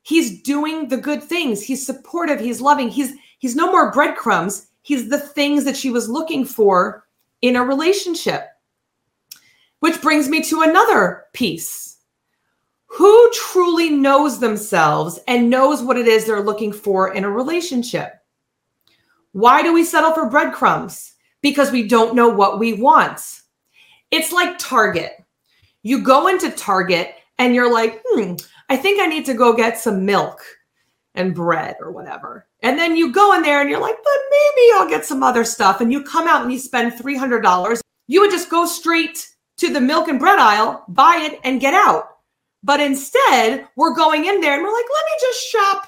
He's 0.00 0.40
doing 0.40 0.88
the 0.88 0.96
good 0.96 1.22
things. 1.22 1.60
He's 1.62 1.84
supportive, 1.84 2.40
he's 2.40 2.62
loving. 2.62 2.88
He's 2.88 3.12
he's 3.40 3.54
no 3.54 3.70
more 3.70 3.92
breadcrumbs. 3.92 4.68
He's 4.80 5.10
the 5.10 5.18
things 5.18 5.64
that 5.64 5.76
she 5.76 5.90
was 5.90 6.08
looking 6.08 6.46
for 6.46 7.06
in 7.42 7.56
a 7.56 7.62
relationship. 7.62 8.46
Which 9.80 10.00
brings 10.00 10.30
me 10.30 10.42
to 10.44 10.62
another 10.62 11.26
piece. 11.34 11.98
Who 12.86 13.30
truly 13.34 13.90
knows 13.90 14.40
themselves 14.40 15.20
and 15.28 15.50
knows 15.50 15.82
what 15.82 15.98
it 15.98 16.08
is 16.08 16.24
they're 16.24 16.40
looking 16.40 16.72
for 16.72 17.12
in 17.12 17.24
a 17.24 17.30
relationship? 17.30 18.19
Why 19.32 19.62
do 19.62 19.72
we 19.72 19.84
settle 19.84 20.12
for 20.12 20.28
breadcrumbs? 20.28 21.14
Because 21.42 21.70
we 21.70 21.86
don't 21.86 22.14
know 22.14 22.28
what 22.28 22.58
we 22.58 22.74
want. 22.74 23.20
It's 24.10 24.32
like 24.32 24.58
Target. 24.58 25.12
You 25.82 26.02
go 26.02 26.26
into 26.26 26.50
Target 26.50 27.14
and 27.38 27.54
you're 27.54 27.72
like, 27.72 28.02
hmm, 28.06 28.34
I 28.68 28.76
think 28.76 29.00
I 29.00 29.06
need 29.06 29.24
to 29.26 29.34
go 29.34 29.54
get 29.54 29.78
some 29.78 30.04
milk 30.04 30.42
and 31.14 31.34
bread 31.34 31.76
or 31.80 31.90
whatever. 31.90 32.46
And 32.62 32.78
then 32.78 32.96
you 32.96 33.12
go 33.12 33.34
in 33.34 33.42
there 33.42 33.60
and 33.60 33.70
you're 33.70 33.80
like, 33.80 33.96
but 33.96 34.12
maybe 34.30 34.68
I'll 34.74 34.88
get 34.88 35.06
some 35.06 35.22
other 35.22 35.44
stuff. 35.44 35.80
And 35.80 35.90
you 35.90 36.04
come 36.04 36.28
out 36.28 36.42
and 36.42 36.52
you 36.52 36.58
spend 36.58 36.92
$300. 36.92 37.80
You 38.08 38.20
would 38.20 38.30
just 38.30 38.50
go 38.50 38.66
straight 38.66 39.28
to 39.58 39.72
the 39.72 39.80
milk 39.80 40.08
and 40.08 40.18
bread 40.18 40.38
aisle, 40.38 40.84
buy 40.88 41.28
it, 41.30 41.40
and 41.44 41.60
get 41.60 41.74
out. 41.74 42.04
But 42.62 42.80
instead, 42.80 43.66
we're 43.76 43.94
going 43.94 44.26
in 44.26 44.40
there 44.40 44.54
and 44.54 44.62
we're 44.62 44.72
like, 44.72 44.84
let 44.92 45.04
me 45.06 45.18
just 45.20 45.48
shop. 45.48 45.86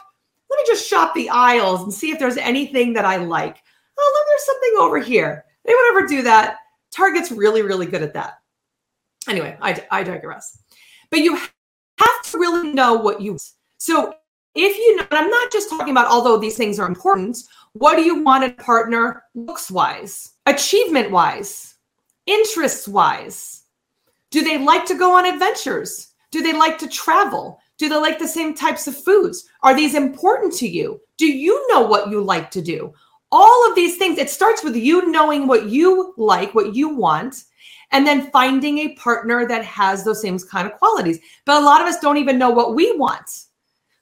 Let 0.52 0.59
me 0.59 0.64
just 0.66 0.87
shop 0.87 1.14
the 1.14 1.30
aisles 1.30 1.82
and 1.82 1.92
see 1.92 2.11
if 2.11 2.18
there's 2.18 2.37
anything 2.37 2.92
that 2.92 3.06
I 3.06 3.16
like. 3.16 3.56
Oh, 3.99 4.12
look, 4.14 4.26
there's 4.28 4.44
something 4.44 4.75
over 4.80 4.99
here. 4.99 5.47
Anyone 5.66 5.85
ever 5.88 6.06
do 6.06 6.23
that? 6.25 6.59
Target's 6.90 7.32
really, 7.32 7.62
really 7.62 7.87
good 7.87 8.02
at 8.02 8.12
that. 8.12 8.35
Anyway, 9.26 9.56
I, 9.62 9.82
I 9.90 10.02
digress. 10.02 10.59
But 11.11 11.21
you 11.21 11.37
have 11.37 12.23
to 12.25 12.38
really 12.38 12.71
know 12.71 12.94
what 12.94 13.23
you 13.23 13.32
want. 13.32 13.50
So 13.78 14.12
if 14.54 14.76
you 14.76 14.97
know, 14.97 15.06
I'm 15.11 15.30
not 15.30 15.50
just 15.50 15.71
talking 15.71 15.90
about 15.90 16.09
although 16.09 16.37
these 16.37 16.59
things 16.59 16.78
are 16.78 16.87
important, 16.87 17.38
what 17.73 17.97
do 17.97 18.02
you 18.02 18.23
want 18.23 18.44
a 18.44 18.50
partner 18.62 19.23
looks 19.35 19.71
wise, 19.71 20.35
achievement 20.44 21.11
wise, 21.11 21.76
interests 22.26 22.87
wise? 22.87 23.62
Do 24.30 24.44
they 24.44 24.59
like 24.59 24.85
to 24.87 24.99
go 24.99 25.16
on 25.16 25.25
adventures? 25.25 26.09
Do 26.30 26.42
they 26.42 26.52
like 26.52 26.76
to 26.78 26.88
travel? 26.88 27.59
Do 27.79 27.88
they 27.88 27.97
like 27.97 28.19
the 28.19 28.29
same 28.29 28.55
types 28.55 28.87
of 28.87 28.97
foods? 28.97 29.49
Are 29.62 29.75
these 29.75 29.95
important 29.95 30.52
to 30.55 30.69
you? 30.69 31.00
Do 31.17 31.26
you 31.26 31.67
know 31.69 31.83
what 31.83 32.11
you 32.11 32.23
like 32.23 32.50
to 32.52 32.62
do? 32.62 32.93
All 33.31 33.69
of 33.69 33.75
these 33.75 33.97
things, 33.97 34.19
it 34.19 34.31
starts 34.31 34.62
with 34.62 34.76
you 34.76 35.11
knowing 35.11 35.47
what 35.47 35.69
you 35.69 36.14
like, 36.17 36.55
what 36.55 36.75
you 36.75 36.88
want, 36.91 37.45
and 37.91 38.07
then 38.07 38.31
finding 38.31 38.79
a 38.79 38.95
partner 38.95 39.47
that 39.49 39.64
has 39.64 40.05
those 40.05 40.21
same 40.21 40.38
kind 40.38 40.67
of 40.67 40.79
qualities. 40.79 41.19
But 41.45 41.61
a 41.61 41.64
lot 41.64 41.81
of 41.81 41.87
us 41.87 41.99
don't 41.99 42.19
even 42.19 42.38
know 42.38 42.50
what 42.50 42.75
we 42.75 42.97
want. 42.97 43.29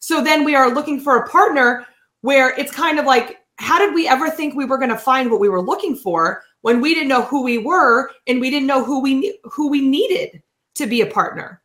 So 0.01 0.23
then 0.23 0.45
we 0.45 0.55
are 0.55 0.75
looking 0.75 1.01
for 1.01 1.17
a 1.17 1.29
partner 1.29 1.87
where 2.23 2.59
it's 2.59 2.73
kind 2.73 2.99
of 2.99 3.07
like, 3.07 3.39
how 3.57 3.79
did 3.79 3.95
we 3.95 4.09
ever 4.09 4.31
think 4.31 4.55
we 4.55 4.65
were 4.65 4.79
going 4.79 4.91
to 4.91 4.99
find 4.99 5.31
what 5.31 5.41
we 5.41 5.49
were 5.49 5.63
looking 5.63 5.95
for? 5.95 6.43
when 6.63 6.81
we 6.81 6.95
didn't 6.95 7.09
know 7.09 7.23
who 7.23 7.43
we 7.43 7.59
were 7.59 8.11
and 8.27 8.41
we 8.41 8.51
didn't 8.51 8.67
know 8.67 8.85
who 8.85 9.01
we 9.01 9.39
who 9.45 9.69
we 9.69 9.81
needed 9.81 10.43
to 10.75 10.87
be 10.87 11.01
a 11.01 11.07
partner. 11.07 11.63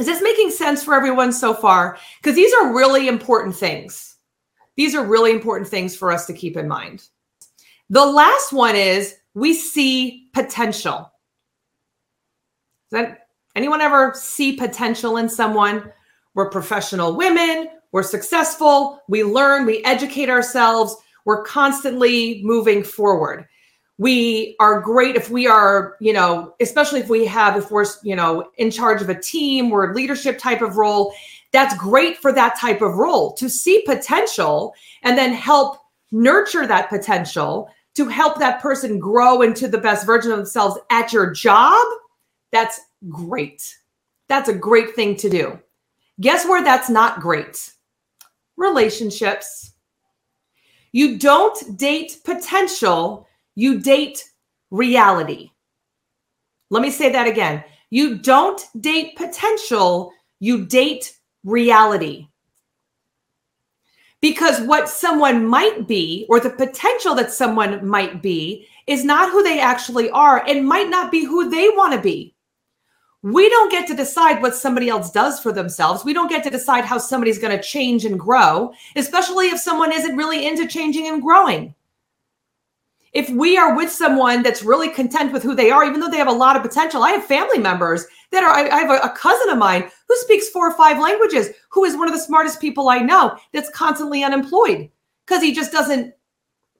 Is 0.00 0.06
this 0.06 0.22
making 0.22 0.50
sense 0.50 0.82
for 0.82 0.94
everyone 0.94 1.32
so 1.32 1.54
far? 1.54 1.98
Because 2.20 2.34
these 2.34 2.52
are 2.54 2.74
really 2.74 3.06
important 3.06 3.54
things. 3.54 4.16
These 4.76 4.94
are 4.94 5.04
really 5.04 5.30
important 5.30 5.68
things 5.68 5.96
for 5.96 6.10
us 6.10 6.26
to 6.26 6.32
keep 6.32 6.56
in 6.56 6.66
mind. 6.66 7.08
The 7.90 8.04
last 8.04 8.52
one 8.52 8.74
is 8.74 9.16
we 9.34 9.54
see 9.54 10.28
potential. 10.32 11.12
Does 12.90 13.02
that 13.02 13.28
anyone 13.54 13.80
ever 13.80 14.12
see 14.16 14.56
potential 14.56 15.18
in 15.18 15.28
someone? 15.28 15.92
We're 16.34 16.50
professional 16.50 17.14
women, 17.14 17.68
we're 17.92 18.02
successful, 18.02 19.00
we 19.08 19.22
learn, 19.22 19.64
we 19.66 19.84
educate 19.84 20.28
ourselves, 20.28 20.96
we're 21.24 21.44
constantly 21.44 22.40
moving 22.42 22.82
forward 22.82 23.46
we 23.98 24.56
are 24.58 24.80
great 24.80 25.14
if 25.14 25.30
we 25.30 25.46
are 25.46 25.96
you 26.00 26.12
know 26.12 26.54
especially 26.60 27.00
if 27.00 27.08
we 27.08 27.24
have 27.24 27.56
if 27.56 27.70
we're 27.70 27.86
you 28.02 28.16
know 28.16 28.50
in 28.58 28.70
charge 28.70 29.00
of 29.00 29.08
a 29.08 29.20
team 29.20 29.70
or 29.70 29.90
a 29.90 29.94
leadership 29.94 30.38
type 30.38 30.62
of 30.62 30.76
role 30.76 31.14
that's 31.52 31.76
great 31.76 32.16
for 32.18 32.32
that 32.32 32.58
type 32.58 32.82
of 32.82 32.94
role 32.94 33.32
to 33.34 33.48
see 33.48 33.82
potential 33.86 34.74
and 35.02 35.16
then 35.16 35.32
help 35.32 35.78
nurture 36.10 36.66
that 36.66 36.88
potential 36.88 37.68
to 37.94 38.08
help 38.08 38.38
that 38.38 38.60
person 38.60 38.98
grow 38.98 39.42
into 39.42 39.68
the 39.68 39.78
best 39.78 40.06
version 40.06 40.32
of 40.32 40.38
themselves 40.38 40.78
at 40.90 41.12
your 41.12 41.30
job. 41.30 41.84
That's 42.50 42.80
great. 43.08 43.76
That's 44.28 44.48
a 44.48 44.54
great 44.54 44.94
thing 44.94 45.16
to 45.16 45.30
do. 45.30 45.58
Guess 46.20 46.46
where 46.46 46.62
that's 46.62 46.88
not 46.90 47.20
great? 47.20 47.72
Relationships. 48.56 49.72
You 50.92 51.18
don't 51.18 51.76
date 51.76 52.18
potential, 52.24 53.26
you 53.54 53.80
date 53.80 54.24
reality. 54.70 55.50
Let 56.70 56.82
me 56.82 56.90
say 56.90 57.12
that 57.12 57.26
again. 57.26 57.62
You 57.90 58.18
don't 58.18 58.60
date 58.80 59.16
potential, 59.16 60.12
you 60.40 60.66
date 60.66 61.16
reality. 61.44 62.28
Because 64.20 64.60
what 64.62 64.88
someone 64.88 65.46
might 65.46 65.86
be, 65.86 66.26
or 66.28 66.40
the 66.40 66.50
potential 66.50 67.14
that 67.14 67.32
someone 67.32 67.86
might 67.86 68.22
be, 68.22 68.66
is 68.86 69.04
not 69.04 69.30
who 69.30 69.42
they 69.42 69.60
actually 69.60 70.10
are 70.10 70.42
and 70.46 70.66
might 70.66 70.88
not 70.88 71.12
be 71.12 71.24
who 71.24 71.50
they 71.50 71.68
want 71.68 71.92
to 71.92 72.00
be. 72.00 72.34
We 73.22 73.48
don't 73.48 73.70
get 73.70 73.86
to 73.88 73.94
decide 73.94 74.42
what 74.42 74.54
somebody 74.54 74.88
else 74.88 75.10
does 75.10 75.40
for 75.40 75.52
themselves. 75.52 76.04
We 76.04 76.12
don't 76.12 76.28
get 76.28 76.42
to 76.44 76.50
decide 76.50 76.84
how 76.84 76.98
somebody's 76.98 77.38
going 77.38 77.56
to 77.56 77.62
change 77.62 78.04
and 78.04 78.20
grow, 78.20 78.72
especially 78.96 79.46
if 79.48 79.60
someone 79.60 79.92
isn't 79.92 80.16
really 80.16 80.46
into 80.46 80.66
changing 80.66 81.06
and 81.06 81.22
growing. 81.22 81.74
If 83.14 83.30
we 83.30 83.56
are 83.56 83.76
with 83.76 83.90
someone 83.90 84.42
that's 84.42 84.64
really 84.64 84.90
content 84.90 85.32
with 85.32 85.42
who 85.42 85.54
they 85.54 85.70
are, 85.70 85.84
even 85.84 86.00
though 86.00 86.10
they 86.10 86.18
have 86.18 86.26
a 86.26 86.32
lot 86.32 86.56
of 86.56 86.62
potential, 86.62 87.02
I 87.02 87.10
have 87.10 87.24
family 87.24 87.58
members 87.58 88.04
that 88.32 88.42
are, 88.42 88.50
I, 88.50 88.80
have 88.80 88.90
a, 88.90 89.06
a 89.06 89.16
cousin 89.16 89.50
of 89.50 89.58
mine 89.58 89.88
who 90.08 90.16
speaks 90.16 90.48
four 90.48 90.68
or 90.68 90.76
five 90.76 91.00
languages, 91.00 91.50
who 91.70 91.84
is 91.84 91.96
one 91.96 92.08
of 92.08 92.14
the 92.14 92.20
smartest 92.20 92.60
people 92.60 92.88
I 92.88 92.98
know 92.98 93.38
that's 93.52 93.70
constantly 93.70 94.24
unemployed 94.24 94.90
because 95.24 95.42
he 95.42 95.54
just 95.54 95.70
doesn't 95.70 96.12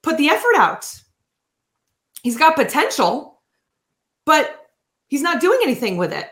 put 0.02 0.18
the 0.18 0.28
effort 0.28 0.56
out. 0.56 0.92
He's 2.24 2.36
got 2.36 2.56
potential, 2.56 3.40
but 4.26 4.66
he's 5.06 5.22
not 5.22 5.40
doing 5.40 5.60
anything 5.62 5.96
with 5.96 6.12
it. 6.12 6.26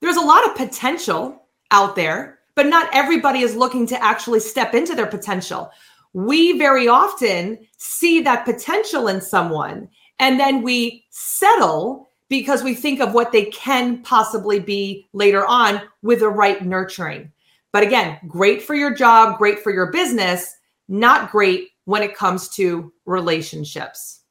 There's 0.00 0.16
a 0.16 0.20
lot 0.20 0.44
of 0.46 0.56
potential 0.56 1.46
out 1.70 1.94
there, 1.94 2.40
but 2.54 2.66
not 2.66 2.88
everybody 2.92 3.40
is 3.40 3.54
looking 3.54 3.86
to 3.88 4.02
actually 4.02 4.40
step 4.40 4.74
into 4.74 4.94
their 4.94 5.06
potential. 5.06 5.70
We 6.16 6.56
very 6.56 6.88
often 6.88 7.58
see 7.76 8.22
that 8.22 8.46
potential 8.46 9.08
in 9.08 9.20
someone 9.20 9.86
and 10.18 10.40
then 10.40 10.62
we 10.62 11.04
settle 11.10 12.08
because 12.30 12.62
we 12.62 12.74
think 12.74 13.00
of 13.00 13.12
what 13.12 13.32
they 13.32 13.44
can 13.50 14.02
possibly 14.02 14.58
be 14.58 15.06
later 15.12 15.44
on 15.44 15.82
with 16.00 16.20
the 16.20 16.30
right 16.30 16.64
nurturing. 16.64 17.30
But 17.70 17.82
again, 17.82 18.18
great 18.26 18.62
for 18.62 18.74
your 18.74 18.94
job, 18.94 19.36
great 19.36 19.60
for 19.60 19.70
your 19.70 19.92
business, 19.92 20.56
not 20.88 21.30
great 21.30 21.72
when 21.84 22.02
it 22.02 22.16
comes 22.16 22.48
to 22.56 22.94
relationships. 23.04 24.22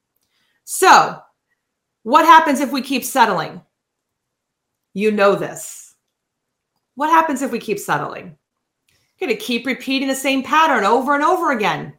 So, 0.63 1.19
what 2.01 2.25
happens 2.25 2.61
if 2.61 2.71
we 2.71 2.81
keep 2.81 3.03
settling? 3.03 3.61
You 4.95 5.11
know 5.11 5.35
this. 5.35 5.93
What 6.95 7.11
happens 7.11 7.43
if 7.43 7.51
we 7.51 7.59
keep 7.59 7.77
settling? 7.77 8.39
You're 9.17 9.27
going 9.27 9.37
to 9.37 9.45
keep 9.45 9.65
repeating 9.65 10.07
the 10.07 10.15
same 10.15 10.43
pattern 10.43 10.83
over 10.83 11.15
and 11.15 11.23
over 11.23 11.51
again 11.51 11.93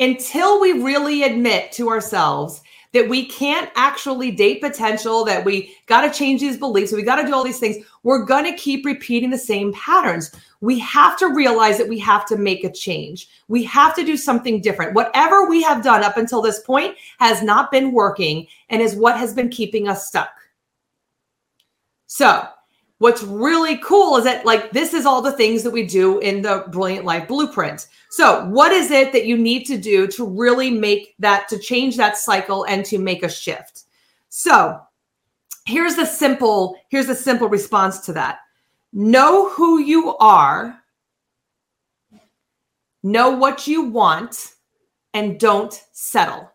until 0.00 0.60
we 0.60 0.72
really 0.72 1.22
admit 1.22 1.72
to 1.72 1.88
ourselves 1.90 2.62
that 2.92 3.08
we 3.08 3.26
can't 3.26 3.70
actually 3.76 4.32
date 4.32 4.60
potential, 4.60 5.24
that 5.24 5.44
we 5.44 5.76
got 5.86 6.00
to 6.00 6.18
change 6.18 6.40
these 6.40 6.56
beliefs, 6.56 6.90
we 6.90 7.02
got 7.02 7.20
to 7.20 7.26
do 7.26 7.32
all 7.32 7.44
these 7.44 7.60
things. 7.60 7.84
We're 8.02 8.24
going 8.24 8.44
to 8.44 8.56
keep 8.56 8.84
repeating 8.84 9.30
the 9.30 9.38
same 9.38 9.72
patterns. 9.72 10.32
We 10.60 10.78
have 10.80 11.16
to 11.18 11.32
realize 11.32 11.78
that 11.78 11.88
we 11.88 12.00
have 12.00 12.26
to 12.26 12.36
make 12.36 12.64
a 12.64 12.72
change. 12.72 13.28
We 13.46 13.62
have 13.64 13.94
to 13.94 14.04
do 14.04 14.16
something 14.16 14.60
different. 14.60 14.94
Whatever 14.94 15.48
we 15.48 15.62
have 15.62 15.84
done 15.84 16.02
up 16.02 16.16
until 16.16 16.42
this 16.42 16.60
point 16.60 16.96
has 17.20 17.42
not 17.42 17.70
been 17.70 17.92
working 17.92 18.48
and 18.70 18.82
is 18.82 18.96
what 18.96 19.16
has 19.16 19.32
been 19.32 19.50
keeping 19.50 19.86
us 19.86 20.08
stuck. 20.08 20.30
So, 22.08 22.48
what's 23.00 23.22
really 23.22 23.78
cool 23.78 24.18
is 24.18 24.24
that 24.24 24.44
like 24.44 24.72
this 24.72 24.92
is 24.92 25.06
all 25.06 25.22
the 25.22 25.32
things 25.32 25.62
that 25.62 25.70
we 25.70 25.86
do 25.86 26.18
in 26.18 26.42
the 26.42 26.64
brilliant 26.68 27.06
life 27.06 27.26
blueprint. 27.26 27.88
So 28.10 28.44
what 28.46 28.72
is 28.72 28.90
it 28.90 29.12
that 29.12 29.24
you 29.24 29.38
need 29.38 29.64
to 29.64 29.78
do 29.78 30.06
to 30.08 30.26
really 30.26 30.70
make 30.70 31.14
that 31.18 31.48
to 31.48 31.58
change 31.58 31.96
that 31.96 32.18
cycle 32.18 32.64
and 32.64 32.84
to 32.84 32.98
make 32.98 33.22
a 33.22 33.28
shift? 33.28 33.84
So 34.28 34.78
here's 35.64 35.96
the 35.96 36.04
simple 36.04 36.76
here's 36.90 37.06
the 37.06 37.14
simple 37.14 37.48
response 37.48 38.00
to 38.00 38.12
that. 38.12 38.40
Know 38.92 39.48
who 39.48 39.78
you 39.80 40.16
are 40.18 40.76
know 43.02 43.30
what 43.30 43.66
you 43.66 43.80
want 43.80 44.56
and 45.14 45.40
don't 45.40 45.82
settle. 45.92 46.52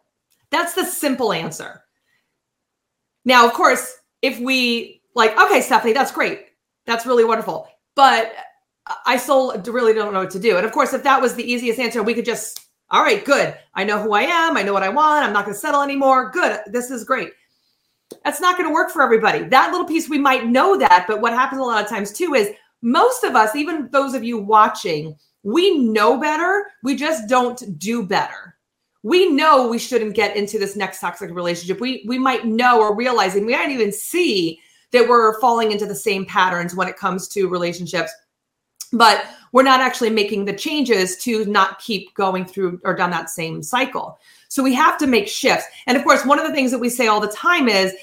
That's 0.51 0.75
the 0.75 0.85
simple 0.85 1.33
answer. 1.33 1.81
Now 3.25 3.47
of 3.47 3.53
course 3.53 3.97
if 4.21 4.39
we 4.39 5.01
like, 5.15 5.37
okay, 5.39 5.61
Stephanie, 5.61 5.93
that's 5.93 6.11
great. 6.11 6.47
That's 6.85 7.05
really 7.05 7.25
wonderful. 7.25 7.67
But 7.95 8.33
I 9.05 9.17
still 9.17 9.59
really 9.67 9.93
don't 9.93 10.13
know 10.13 10.19
what 10.19 10.31
to 10.31 10.39
do. 10.39 10.57
And 10.57 10.65
of 10.65 10.71
course, 10.71 10.93
if 10.93 11.03
that 11.03 11.21
was 11.21 11.33
the 11.33 11.49
easiest 11.49 11.79
answer, 11.79 12.03
we 12.03 12.13
could 12.13 12.25
just, 12.25 12.67
all 12.91 13.01
right, 13.01 13.25
good. 13.25 13.57
I 13.73 13.83
know 13.83 13.99
who 13.99 14.13
I 14.13 14.23
am. 14.23 14.57
I 14.57 14.63
know 14.63 14.73
what 14.73 14.83
I 14.83 14.89
want. 14.89 15.25
I'm 15.25 15.33
not 15.33 15.45
going 15.45 15.55
to 15.55 15.59
settle 15.59 15.81
anymore. 15.81 16.29
Good. 16.29 16.59
This 16.67 16.91
is 16.91 17.03
great. 17.03 17.31
That's 18.23 18.41
not 18.41 18.57
going 18.57 18.69
to 18.69 18.73
work 18.73 18.91
for 18.91 19.01
everybody. 19.01 19.43
That 19.45 19.71
little 19.71 19.87
piece, 19.87 20.07
we 20.07 20.19
might 20.19 20.45
know 20.45 20.77
that. 20.77 21.05
But 21.07 21.21
what 21.21 21.33
happens 21.33 21.59
a 21.59 21.63
lot 21.63 21.83
of 21.83 21.89
times 21.89 22.11
too 22.11 22.35
is 22.35 22.51
most 22.83 23.23
of 23.23 23.35
us, 23.35 23.55
even 23.55 23.89
those 23.91 24.13
of 24.13 24.23
you 24.23 24.37
watching, 24.37 25.15
we 25.41 25.79
know 25.79 26.19
better. 26.19 26.67
We 26.83 26.95
just 26.95 27.27
don't 27.27 27.79
do 27.79 28.05
better. 28.05 28.57
We 29.01 29.31
know 29.31 29.67
we 29.67 29.79
shouldn't 29.79 30.15
get 30.15 30.35
into 30.35 30.59
this 30.59 30.75
next 30.75 30.99
toxic 30.99 31.31
relationship. 31.31 31.79
We 31.79 32.03
we 32.07 32.17
might 32.17 32.45
know 32.45 32.81
or 32.81 32.95
realizing 32.95 33.45
we 33.45 33.53
might 33.53 33.69
even 33.69 33.91
see 33.91 34.59
that 34.91 35.07
we're 35.07 35.39
falling 35.39 35.71
into 35.71 35.85
the 35.85 35.95
same 35.95 36.25
patterns 36.25 36.75
when 36.75 36.87
it 36.87 36.97
comes 36.97 37.27
to 37.29 37.47
relationships. 37.47 38.11
But 38.93 39.25
we're 39.51 39.63
not 39.63 39.81
actually 39.81 40.09
making 40.09 40.45
the 40.45 40.53
changes 40.53 41.17
to 41.23 41.45
not 41.45 41.79
keep 41.79 42.13
going 42.13 42.45
through 42.45 42.79
or 42.83 42.95
down 42.95 43.09
that 43.11 43.29
same 43.29 43.63
cycle. 43.63 44.19
So 44.47 44.63
we 44.63 44.73
have 44.73 44.97
to 44.99 45.07
make 45.07 45.27
shifts. 45.27 45.65
And 45.87 45.97
of 45.97 46.03
course 46.03 46.25
one 46.25 46.39
of 46.39 46.47
the 46.47 46.53
things 46.53 46.71
that 46.71 46.79
we 46.79 46.89
say 46.89 47.07
all 47.07 47.19
the 47.19 47.27
time 47.27 47.67
is 47.67 47.93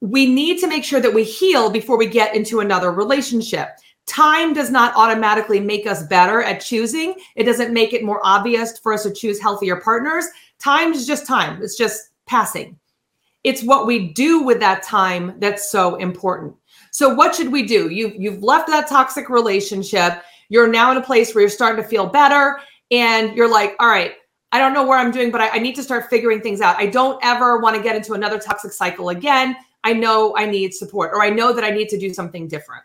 we 0.00 0.26
need 0.26 0.58
to 0.60 0.66
make 0.66 0.84
sure 0.84 1.00
that 1.00 1.14
we 1.14 1.24
heal 1.24 1.70
before 1.70 1.98
we 1.98 2.06
get 2.06 2.34
into 2.34 2.60
another 2.60 2.90
relationship. 2.90 3.68
Time 4.06 4.52
does 4.52 4.70
not 4.70 4.96
automatically 4.96 5.60
make 5.60 5.86
us 5.86 6.02
better 6.04 6.42
at 6.42 6.60
choosing. 6.60 7.14
It 7.36 7.44
doesn't 7.44 7.72
make 7.72 7.92
it 7.92 8.02
more 8.02 8.20
obvious 8.24 8.78
for 8.78 8.92
us 8.92 9.04
to 9.04 9.12
choose 9.12 9.40
healthier 9.40 9.76
partners. 9.76 10.24
Time 10.58 10.92
is 10.92 11.06
just 11.06 11.26
time. 11.26 11.62
It's 11.62 11.76
just 11.76 12.10
passing 12.26 12.79
it's 13.44 13.62
what 13.62 13.86
we 13.86 14.12
do 14.12 14.42
with 14.42 14.60
that 14.60 14.82
time 14.82 15.34
that's 15.38 15.70
so 15.70 15.96
important. 15.96 16.54
So 16.90 17.14
what 17.14 17.34
should 17.34 17.52
we 17.52 17.62
do? 17.62 17.88
You've 17.88 18.14
you've 18.16 18.42
left 18.42 18.68
that 18.68 18.88
toxic 18.88 19.28
relationship. 19.28 20.22
You're 20.48 20.68
now 20.68 20.90
in 20.90 20.96
a 20.96 21.02
place 21.02 21.34
where 21.34 21.42
you're 21.42 21.50
starting 21.50 21.82
to 21.82 21.88
feel 21.88 22.06
better 22.06 22.60
and 22.90 23.36
you're 23.36 23.50
like, 23.50 23.74
all 23.78 23.88
right, 23.88 24.14
I 24.52 24.58
don't 24.58 24.74
know 24.74 24.84
where 24.84 24.98
I'm 24.98 25.12
doing, 25.12 25.30
but 25.30 25.40
I, 25.40 25.50
I 25.50 25.58
need 25.58 25.76
to 25.76 25.82
start 25.82 26.10
figuring 26.10 26.40
things 26.40 26.60
out. 26.60 26.76
I 26.76 26.86
don't 26.86 27.18
ever 27.24 27.58
want 27.58 27.76
to 27.76 27.82
get 27.82 27.94
into 27.94 28.14
another 28.14 28.38
toxic 28.38 28.72
cycle 28.72 29.10
again. 29.10 29.56
I 29.84 29.92
know 29.92 30.34
I 30.36 30.46
need 30.46 30.74
support 30.74 31.12
or 31.14 31.22
I 31.22 31.30
know 31.30 31.52
that 31.52 31.64
I 31.64 31.70
need 31.70 31.88
to 31.90 31.98
do 31.98 32.12
something 32.12 32.48
different. 32.48 32.82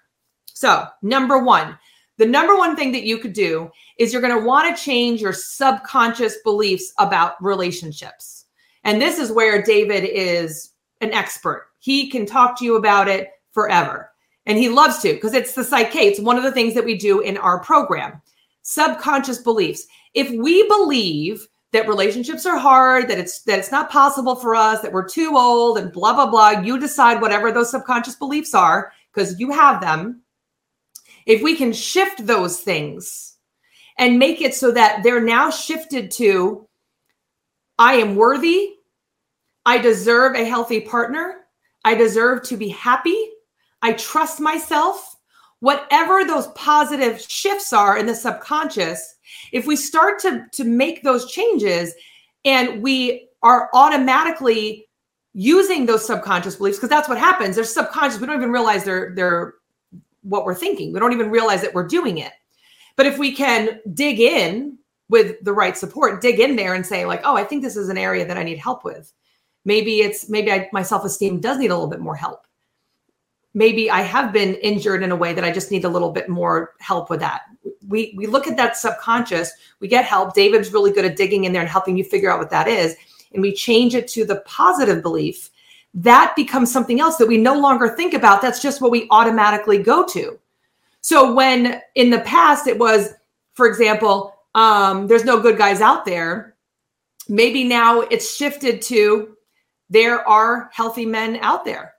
So, 0.53 0.85
number 1.01 1.39
one, 1.39 1.77
the 2.17 2.25
number 2.25 2.55
one 2.55 2.75
thing 2.75 2.93
that 2.93 3.03
you 3.03 3.17
could 3.17 3.33
do 3.33 3.69
is 3.97 4.13
you're 4.13 4.21
going 4.21 4.37
to 4.39 4.45
want 4.45 4.73
to 4.75 4.81
change 4.81 5.21
your 5.21 5.33
subconscious 5.33 6.37
beliefs 6.43 6.93
about 6.97 7.43
relationships. 7.43 8.44
And 8.85 9.01
this 9.01 9.17
is 9.17 9.31
where 9.31 9.61
David 9.61 10.05
is 10.05 10.71
an 11.01 11.11
expert. 11.11 11.67
He 11.79 12.09
can 12.09 12.25
talk 12.25 12.57
to 12.59 12.65
you 12.65 12.77
about 12.77 13.07
it 13.07 13.31
forever. 13.51 14.11
And 14.45 14.57
he 14.57 14.69
loves 14.69 14.99
to 14.99 15.13
because 15.13 15.33
it's 15.33 15.53
the 15.53 15.63
psyche. 15.63 15.99
It's 15.99 16.19
one 16.19 16.37
of 16.37 16.43
the 16.43 16.51
things 16.51 16.75
that 16.75 16.85
we 16.85 16.95
do 16.95 17.19
in 17.21 17.35
our 17.37 17.59
program. 17.59 18.21
Subconscious 18.61 19.39
beliefs. 19.39 19.87
If 20.13 20.29
we 20.29 20.67
believe 20.67 21.47
that 21.71 21.87
relationships 21.87 22.45
are 22.45 22.57
hard, 22.57 23.07
that 23.09 23.17
it's 23.17 23.41
that 23.41 23.59
it's 23.59 23.71
not 23.71 23.89
possible 23.89 24.35
for 24.35 24.55
us, 24.55 24.81
that 24.81 24.93
we're 24.93 25.09
too 25.09 25.35
old 25.35 25.77
and 25.77 25.91
blah 25.91 26.13
blah 26.13 26.29
blah, 26.29 26.61
you 26.61 26.79
decide 26.79 27.21
whatever 27.21 27.51
those 27.51 27.71
subconscious 27.71 28.15
beliefs 28.15 28.53
are 28.53 28.93
because 29.13 29.39
you 29.39 29.51
have 29.51 29.81
them. 29.81 30.21
If 31.25 31.41
we 31.41 31.55
can 31.55 31.73
shift 31.73 32.25
those 32.25 32.59
things 32.59 33.37
and 33.97 34.19
make 34.19 34.41
it 34.41 34.53
so 34.53 34.71
that 34.71 35.01
they're 35.03 35.21
now 35.21 35.49
shifted 35.49 36.11
to 36.11 36.67
I 37.77 37.95
am 37.95 38.15
worthy, 38.15 38.74
I 39.65 39.77
deserve 39.77 40.35
a 40.35 40.45
healthy 40.45 40.81
partner. 40.81 41.45
I 41.83 41.95
deserve 41.95 42.43
to 42.43 42.57
be 42.57 42.69
happy. 42.69 43.29
I 43.81 43.93
trust 43.93 44.39
myself. 44.39 45.15
Whatever 45.59 46.25
those 46.25 46.47
positive 46.49 47.21
shifts 47.21 47.73
are 47.73 47.97
in 47.97 48.05
the 48.05 48.15
subconscious, 48.15 49.15
if 49.51 49.65
we 49.65 49.75
start 49.75 50.19
to, 50.19 50.45
to 50.51 50.63
make 50.63 51.01
those 51.01 51.31
changes 51.31 51.93
and 52.43 52.83
we 52.83 53.29
are 53.41 53.69
automatically 53.73 54.87
using 55.33 55.85
those 55.85 56.05
subconscious 56.05 56.57
beliefs, 56.57 56.77
because 56.77 56.89
that's 56.89 57.09
what 57.09 57.17
happens. 57.17 57.55
They're 57.55 57.65
subconscious. 57.65 58.19
We 58.19 58.27
don't 58.27 58.37
even 58.37 58.51
realize 58.51 58.83
they're 58.83 59.13
they're 59.15 59.55
what 60.21 60.45
we're 60.45 60.55
thinking. 60.55 60.93
We 60.93 60.99
don't 60.99 61.13
even 61.13 61.29
realize 61.29 61.61
that 61.61 61.73
we're 61.73 61.87
doing 61.87 62.17
it. 62.19 62.31
But 62.95 63.05
if 63.05 63.17
we 63.17 63.31
can 63.31 63.79
dig 63.93 64.19
in 64.19 64.77
with 65.09 65.43
the 65.43 65.53
right 65.53 65.77
support, 65.77 66.21
dig 66.21 66.39
in 66.39 66.55
there 66.55 66.73
and 66.73 66.85
say, 66.85 67.05
like, 67.05 67.21
oh, 67.23 67.35
I 67.35 67.43
think 67.43 67.61
this 67.61 67.75
is 67.75 67.89
an 67.89 67.97
area 67.97 68.25
that 68.25 68.37
I 68.37 68.43
need 68.43 68.57
help 68.57 68.83
with 68.83 69.11
maybe 69.65 70.01
it's 70.01 70.29
maybe 70.29 70.51
I, 70.51 70.69
my 70.71 70.83
self-esteem 70.83 71.41
does 71.41 71.57
need 71.57 71.71
a 71.71 71.75
little 71.75 71.89
bit 71.89 71.99
more 71.99 72.15
help. 72.15 72.45
Maybe 73.53 73.89
i 73.89 74.01
have 74.01 74.31
been 74.31 74.55
injured 74.55 75.03
in 75.03 75.11
a 75.11 75.15
way 75.15 75.33
that 75.33 75.43
i 75.43 75.51
just 75.51 75.71
need 75.71 75.85
a 75.85 75.89
little 75.89 76.11
bit 76.11 76.29
more 76.29 76.73
help 76.79 77.09
with 77.09 77.19
that. 77.19 77.41
We 77.87 78.13
we 78.15 78.27
look 78.27 78.47
at 78.47 78.57
that 78.57 78.77
subconscious 78.77 79.51
we 79.79 79.87
get 79.87 80.05
help. 80.05 80.33
David's 80.33 80.71
really 80.71 80.91
good 80.91 81.05
at 81.05 81.17
digging 81.17 81.43
in 81.43 81.53
there 81.53 81.61
and 81.61 81.69
helping 81.69 81.97
you 81.97 82.03
figure 82.03 82.31
out 82.31 82.39
what 82.39 82.49
that 82.51 82.67
is. 82.67 82.95
And 83.33 83.41
we 83.41 83.53
change 83.53 83.95
it 83.95 84.07
to 84.09 84.25
the 84.25 84.37
positive 84.45 85.01
belief. 85.01 85.49
That 85.93 86.33
becomes 86.35 86.71
something 86.71 86.99
else 86.99 87.17
that 87.17 87.27
we 87.27 87.37
no 87.37 87.57
longer 87.57 87.89
think 87.89 88.13
about. 88.13 88.41
That's 88.41 88.61
just 88.61 88.81
what 88.81 88.91
we 88.91 89.07
automatically 89.11 89.77
go 89.77 90.05
to. 90.07 90.39
So 91.01 91.33
when 91.33 91.81
in 91.95 92.09
the 92.09 92.21
past 92.21 92.67
it 92.67 92.77
was 92.77 93.13
for 93.53 93.67
example 93.67 94.35
um, 94.55 95.07
there's 95.07 95.25
no 95.25 95.39
good 95.39 95.57
guys 95.57 95.81
out 95.81 96.05
there. 96.05 96.55
Maybe 97.27 97.63
now 97.63 98.01
it's 98.01 98.35
shifted 98.35 98.81
to 98.83 99.35
there 99.89 100.27
are 100.27 100.69
healthy 100.73 101.05
men 101.05 101.37
out 101.37 101.65
there. 101.65 101.93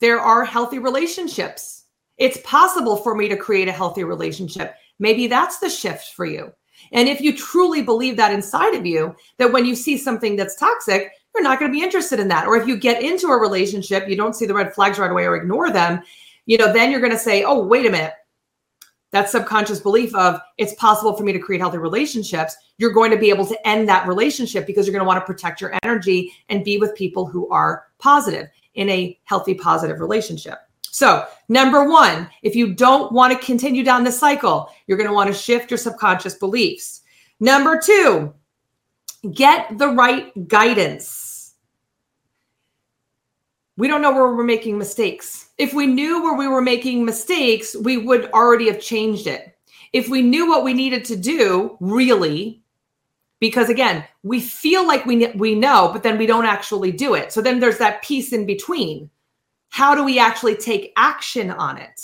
There 0.00 0.20
are 0.20 0.44
healthy 0.44 0.78
relationships. 0.78 1.84
It's 2.18 2.38
possible 2.44 2.96
for 2.96 3.14
me 3.14 3.28
to 3.28 3.36
create 3.36 3.68
a 3.68 3.72
healthy 3.72 4.04
relationship. 4.04 4.74
Maybe 4.98 5.26
that's 5.26 5.58
the 5.58 5.70
shift 5.70 6.14
for 6.14 6.26
you. 6.26 6.52
And 6.92 7.08
if 7.08 7.20
you 7.20 7.36
truly 7.36 7.82
believe 7.82 8.16
that 8.16 8.32
inside 8.32 8.74
of 8.74 8.84
you, 8.84 9.14
that 9.38 9.52
when 9.52 9.64
you 9.64 9.74
see 9.74 9.96
something 9.96 10.36
that's 10.36 10.56
toxic, 10.56 11.10
you're 11.34 11.42
not 11.42 11.58
going 11.58 11.70
to 11.70 11.76
be 11.76 11.84
interested 11.84 12.20
in 12.20 12.28
that. 12.28 12.46
Or 12.46 12.56
if 12.56 12.66
you 12.66 12.76
get 12.76 13.02
into 13.02 13.28
a 13.28 13.40
relationship, 13.40 14.08
you 14.08 14.16
don't 14.16 14.36
see 14.36 14.46
the 14.46 14.54
red 14.54 14.74
flags 14.74 14.98
right 14.98 15.10
away 15.10 15.24
or 15.24 15.36
ignore 15.36 15.70
them, 15.70 16.02
you 16.44 16.58
know, 16.58 16.72
then 16.72 16.90
you're 16.90 17.00
going 17.00 17.12
to 17.12 17.18
say, 17.18 17.42
oh, 17.42 17.62
wait 17.62 17.86
a 17.86 17.90
minute 17.90 18.12
that 19.16 19.30
subconscious 19.30 19.80
belief 19.80 20.14
of 20.14 20.38
it's 20.58 20.74
possible 20.74 21.16
for 21.16 21.24
me 21.24 21.32
to 21.32 21.38
create 21.38 21.58
healthy 21.58 21.78
relationships, 21.78 22.54
you're 22.76 22.92
going 22.92 23.10
to 23.10 23.16
be 23.16 23.30
able 23.30 23.46
to 23.46 23.66
end 23.66 23.88
that 23.88 24.06
relationship 24.06 24.66
because 24.66 24.86
you're 24.86 24.92
going 24.92 25.02
to 25.02 25.06
want 25.06 25.18
to 25.18 25.24
protect 25.24 25.58
your 25.58 25.72
energy 25.82 26.32
and 26.50 26.64
be 26.64 26.76
with 26.76 26.94
people 26.94 27.24
who 27.24 27.48
are 27.48 27.84
positive 27.98 28.48
in 28.74 28.90
a 28.90 29.18
healthy, 29.24 29.54
positive 29.54 30.00
relationship. 30.00 30.58
So, 30.82 31.26
number 31.48 31.88
one, 31.88 32.28
if 32.42 32.54
you 32.54 32.74
don't 32.74 33.10
want 33.10 33.32
to 33.32 33.46
continue 33.46 33.82
down 33.82 34.04
this 34.04 34.18
cycle, 34.18 34.70
you're 34.86 34.98
going 34.98 35.08
to 35.08 35.14
want 35.14 35.28
to 35.28 35.34
shift 35.34 35.70
your 35.70 35.78
subconscious 35.78 36.34
beliefs. 36.34 37.00
Number 37.40 37.80
two, 37.80 38.34
get 39.32 39.78
the 39.78 39.88
right 39.88 40.46
guidance 40.46 41.25
we 43.76 43.88
don't 43.88 44.02
know 44.02 44.12
where 44.12 44.34
we're 44.34 44.44
making 44.44 44.78
mistakes. 44.78 45.50
If 45.58 45.74
we 45.74 45.86
knew 45.86 46.22
where 46.22 46.34
we 46.34 46.48
were 46.48 46.62
making 46.62 47.04
mistakes, 47.04 47.76
we 47.76 47.98
would 47.98 48.30
already 48.32 48.66
have 48.66 48.80
changed 48.80 49.26
it. 49.26 49.56
If 49.92 50.08
we 50.08 50.22
knew 50.22 50.48
what 50.48 50.64
we 50.64 50.74
needed 50.74 51.04
to 51.06 51.16
do, 51.16 51.76
really, 51.80 52.62
because 53.38 53.68
again, 53.68 54.04
we 54.22 54.40
feel 54.40 54.86
like 54.86 55.04
we 55.04 55.28
we 55.28 55.54
know, 55.54 55.90
but 55.92 56.02
then 56.02 56.18
we 56.18 56.26
don't 56.26 56.46
actually 56.46 56.92
do 56.92 57.14
it. 57.14 57.32
So 57.32 57.40
then 57.40 57.60
there's 57.60 57.78
that 57.78 58.02
piece 58.02 58.32
in 58.32 58.46
between. 58.46 59.10
How 59.68 59.94
do 59.94 60.04
we 60.04 60.18
actually 60.18 60.56
take 60.56 60.92
action 60.96 61.50
on 61.50 61.76
it? 61.76 62.00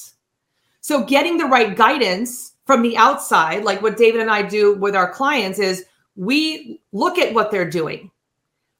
So 0.80 1.04
getting 1.04 1.38
the 1.38 1.46
right 1.46 1.76
guidance 1.76 2.54
from 2.66 2.82
the 2.82 2.96
outside, 2.96 3.64
like 3.64 3.82
what 3.82 3.96
David 3.96 4.20
and 4.20 4.30
I 4.30 4.42
do 4.42 4.74
with 4.74 4.94
our 4.94 5.11
clients 5.11 5.58
is 5.58 5.85
we 6.16 6.80
look 6.92 7.18
at 7.18 7.32
what 7.32 7.50
they're 7.50 7.68
doing. 7.68 8.11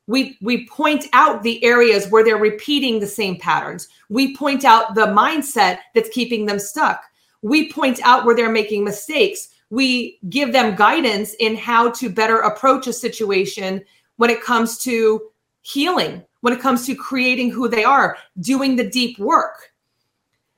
We 0.07 0.37
we 0.41 0.67
point 0.67 1.07
out 1.13 1.43
the 1.43 1.63
areas 1.65 2.09
where 2.09 2.25
they're 2.25 2.37
repeating 2.37 2.99
the 2.99 3.07
same 3.07 3.39
patterns. 3.39 3.89
We 4.09 4.37
point 4.37 4.65
out 4.65 4.95
the 4.95 5.07
mindset 5.07 5.79
that's 5.95 6.09
keeping 6.11 6.47
them 6.47 6.59
stuck. 6.59 7.05
We 7.43 7.71
point 7.73 8.01
out 8.03 8.25
where 8.25 8.35
they're 8.35 8.51
making 8.51 8.85
mistakes 8.85 9.49
we 9.73 10.19
give 10.29 10.53
them 10.53 10.77
guidance 10.77 11.33
in 11.41 11.57
how 11.57 11.91
to 11.93 12.11
better 12.11 12.41
approach 12.41 12.87
a 12.87 12.93
situation 12.93 13.83
when 14.17 14.29
it 14.29 14.43
comes 14.43 14.77
to 14.77 15.31
healing, 15.63 16.23
when 16.43 16.53
it 16.53 16.61
comes 16.61 16.85
to 16.85 16.95
creating 16.95 17.51
who 17.51 17.69
they 17.69 17.83
are, 17.83 18.19
doing 18.41 18.77
the 18.77 18.91
deep 18.91 19.19
work. 19.19 19.73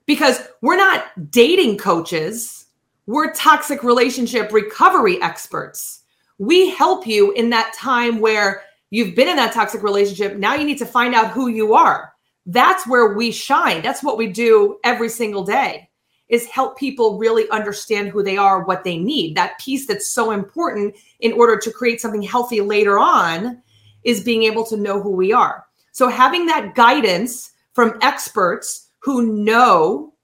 Because 0.05 0.43
we're 0.63 0.77
not 0.77 1.31
dating 1.31 1.79
coaches, 1.79 2.67
we're 3.07 3.33
toxic 3.35 3.85
relationship 3.85 4.53
recovery 4.53 5.23
experts. 5.23 6.01
We 6.39 6.71
help 6.71 7.07
you 7.07 7.31
in 7.35 7.51
that 7.51 7.73
time 7.79 8.19
where 8.19 8.63
you've 8.95 9.17
been 9.17 9.29
in 9.29 9.35
that 9.35 9.53
toxic 9.53 9.83
relationship. 9.83 10.37
Now 10.37 10.55
you 10.55 10.65
need 10.65 10.79
to 10.79 10.87
find 10.87 11.17
out 11.17 11.33
who 11.33 11.49
you 11.49 11.75
are. 11.75 12.13
That's 12.47 12.87
where 12.87 13.15
we 13.15 13.33
shine. 13.33 13.83
That's 13.83 14.05
what 14.05 14.17
we 14.17 14.29
do 14.29 14.79
every 14.85 15.09
single 15.09 15.43
day 15.43 15.91
is 16.29 16.47
help 16.47 16.79
people 16.79 17.19
really 17.19 17.49
understand 17.51 18.09
who 18.09 18.23
they 18.23 18.37
are, 18.37 18.65
what 18.65 18.85
they 18.85 18.97
need. 18.97 19.37
That 19.37 19.59
piece 19.59 19.87
that's 19.87 20.07
so 20.07 20.31
important 20.31 20.95
in 21.19 21.33
order 21.33 21.59
to 21.59 21.73
create 21.73 22.01
something 22.01 22.23
healthy 22.23 22.61
later 22.61 22.99
on 22.99 23.61
is 24.05 24.23
being 24.23 24.45
able 24.45 24.65
to 24.67 24.77
know 24.77 25.03
who 25.03 25.11
we 25.11 25.33
are. 25.33 25.67
So 25.91 26.09
having 26.09 26.47
that 26.47 26.77
guidance 26.77 27.51
from 27.73 27.99
experts 28.01 28.91
who 29.01 29.35
know 29.45 30.15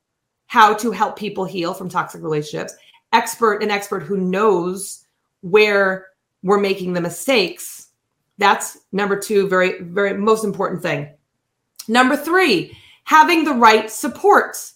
how 0.46 0.74
to 0.74 0.92
help 0.92 1.18
people 1.18 1.44
heal 1.44 1.74
from 1.74 1.88
toxic 1.88 2.22
relationships, 2.22 2.74
expert 3.12 3.64
an 3.64 3.70
expert 3.72 4.04
who 4.04 4.16
knows 4.16 5.04
where 5.40 6.06
we're 6.44 6.60
making 6.60 6.92
the 6.92 7.00
mistakes. 7.00 7.79
That's 8.40 8.78
number 8.90 9.16
2 9.16 9.48
very 9.48 9.82
very 9.82 10.14
most 10.14 10.44
important 10.44 10.82
thing. 10.82 11.08
Number 11.86 12.16
3, 12.16 12.76
having 13.04 13.44
the 13.44 13.54
right 13.54 13.88
supports 13.90 14.74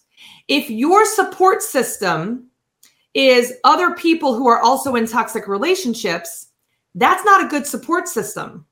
if 0.48 0.68
your 0.68 1.06
support 1.06 1.62
system 1.62 2.48
is 3.14 3.54
other 3.64 3.94
people 3.94 4.34
who 4.34 4.46
are 4.46 4.60
also 4.60 4.96
in 4.96 5.06
toxic 5.06 5.48
relationships, 5.48 6.48
that's 6.94 7.24
not 7.24 7.42
a 7.42 7.48
good 7.48 7.66
support 7.66 8.08
system. 8.08 8.66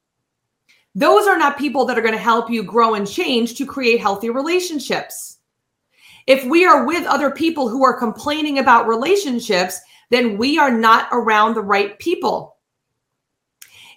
Those 0.94 1.26
are 1.26 1.38
not 1.38 1.57
people 1.57 1.87
that 1.87 1.98
are 1.98 2.02
going 2.02 2.12
to 2.12 2.20
help 2.20 2.50
you 2.50 2.62
grow 2.62 2.94
and 2.94 3.09
change 3.09 3.55
to 3.55 3.64
create 3.64 4.00
healthy 4.00 4.28
relationships. 4.28 5.38
If 6.26 6.44
we 6.44 6.66
are 6.66 6.85
with 6.85 7.07
other 7.07 7.31
people 7.31 7.68
who 7.68 7.83
are 7.83 7.98
complaining 7.98 8.59
about 8.59 8.87
relationships, 8.87 9.81
then 10.11 10.37
we 10.37 10.59
are 10.59 10.70
not 10.70 11.09
around 11.11 11.55
the 11.55 11.62
right 11.62 11.98
people. 11.98 12.52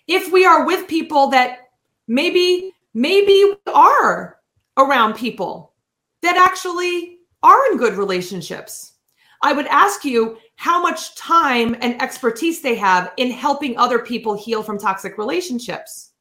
If 0.07 0.31
we 0.31 0.45
are 0.45 0.65
with 0.65 0.87
people 0.87 1.27
that 1.29 1.69
maybe 2.07 2.71
maybe 2.93 3.53
are 3.67 4.37
around 4.77 5.15
people 5.15 5.73
that 6.21 6.37
actually 6.37 7.19
are 7.43 7.71
in 7.71 7.77
good 7.77 7.93
relationships. 7.93 8.93
I 9.43 9.53
would 9.53 9.67
ask 9.67 10.03
you 10.03 10.37
how 10.55 10.81
much 10.81 11.15
time 11.15 11.75
and 11.81 12.01
expertise 12.01 12.61
they 12.61 12.75
have 12.75 13.11
in 13.17 13.29
helping 13.29 13.77
other 13.77 13.99
people 13.99 14.33
heal 14.33 14.63
from 14.63 14.79
toxic 14.79 15.17
relationships. 15.17 16.11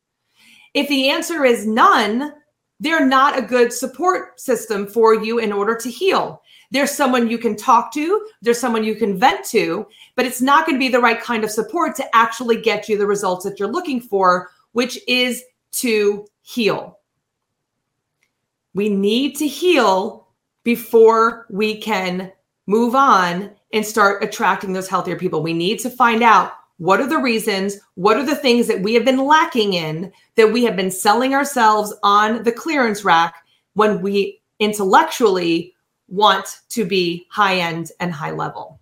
If 0.75 0.89
the 0.89 1.09
answer 1.09 1.45
is 1.45 1.67
none, 1.67 2.35
they're 2.81 3.07
not 3.07 3.39
a 3.39 3.43
good 3.43 3.73
support 3.73 4.41
system 4.41 4.87
for 4.87 5.15
you 5.15 5.39
in 5.39 5.53
order 5.53 5.77
to 5.77 5.89
heal. 5.89 6.43
There's 6.75 6.91
someone 6.91 7.31
you 7.31 7.39
can 7.39 7.55
talk 7.55 7.93
to, 7.95 8.27
there's 8.43 8.59
someone 8.59 8.83
you 8.83 8.97
can 8.97 9.17
vent 9.17 9.45
to, 9.51 9.87
but 10.17 10.27
it's 10.27 10.43
not 10.43 10.67
going 10.67 10.75
to 10.75 10.81
be 10.81 10.89
the 10.89 10.99
right 10.99 11.21
kind 11.21 11.45
of 11.45 11.51
support 11.53 11.95
to 11.95 12.17
actually 12.17 12.61
get 12.61 12.89
you 12.89 12.99
the 12.99 13.07
results 13.07 13.45
that 13.45 13.61
you're 13.61 13.71
looking 13.71 14.01
for, 14.01 14.51
which 14.73 14.99
is 15.07 15.45
to 15.71 16.27
heal. 16.43 16.99
We 18.75 18.89
need 18.89 19.37
to 19.37 19.47
heal 19.47 20.27
before 20.65 21.47
we 21.49 21.81
can 21.81 22.33
move 22.67 22.97
on 22.97 23.53
and 23.73 23.87
start 23.87 24.25
attracting 24.25 24.73
those 24.73 24.89
healthier 24.89 25.17
people. 25.17 25.45
We 25.45 25.53
need 25.53 25.79
to 25.79 25.91
find 25.91 26.25
out 26.25 26.55
what 26.79 27.01
are 27.01 27.07
the 27.07 27.19
reasons, 27.19 27.79
what 27.95 28.17
are 28.17 28.27
the 28.27 28.35
things 28.35 28.67
that 28.67 28.83
we 28.83 28.95
have 28.95 29.05
been 29.05 29.25
lacking 29.25 29.75
in 29.75 30.13
that 30.35 30.53
we 30.53 30.65
have 30.65 30.75
been 30.75 30.91
selling 30.91 31.35
ourselves 31.35 31.95
on 32.03 32.43
the 32.43 32.51
clearance 32.51 33.05
rack 33.05 33.45
when 33.75 34.03
we 34.03 34.41
intellectually 34.59 35.74
want 36.09 36.61
to 36.71 36.85
be 36.85 37.27
high 37.31 37.57
end 37.57 37.91
and 38.01 38.13
high 38.13 38.31
level. 38.31 38.81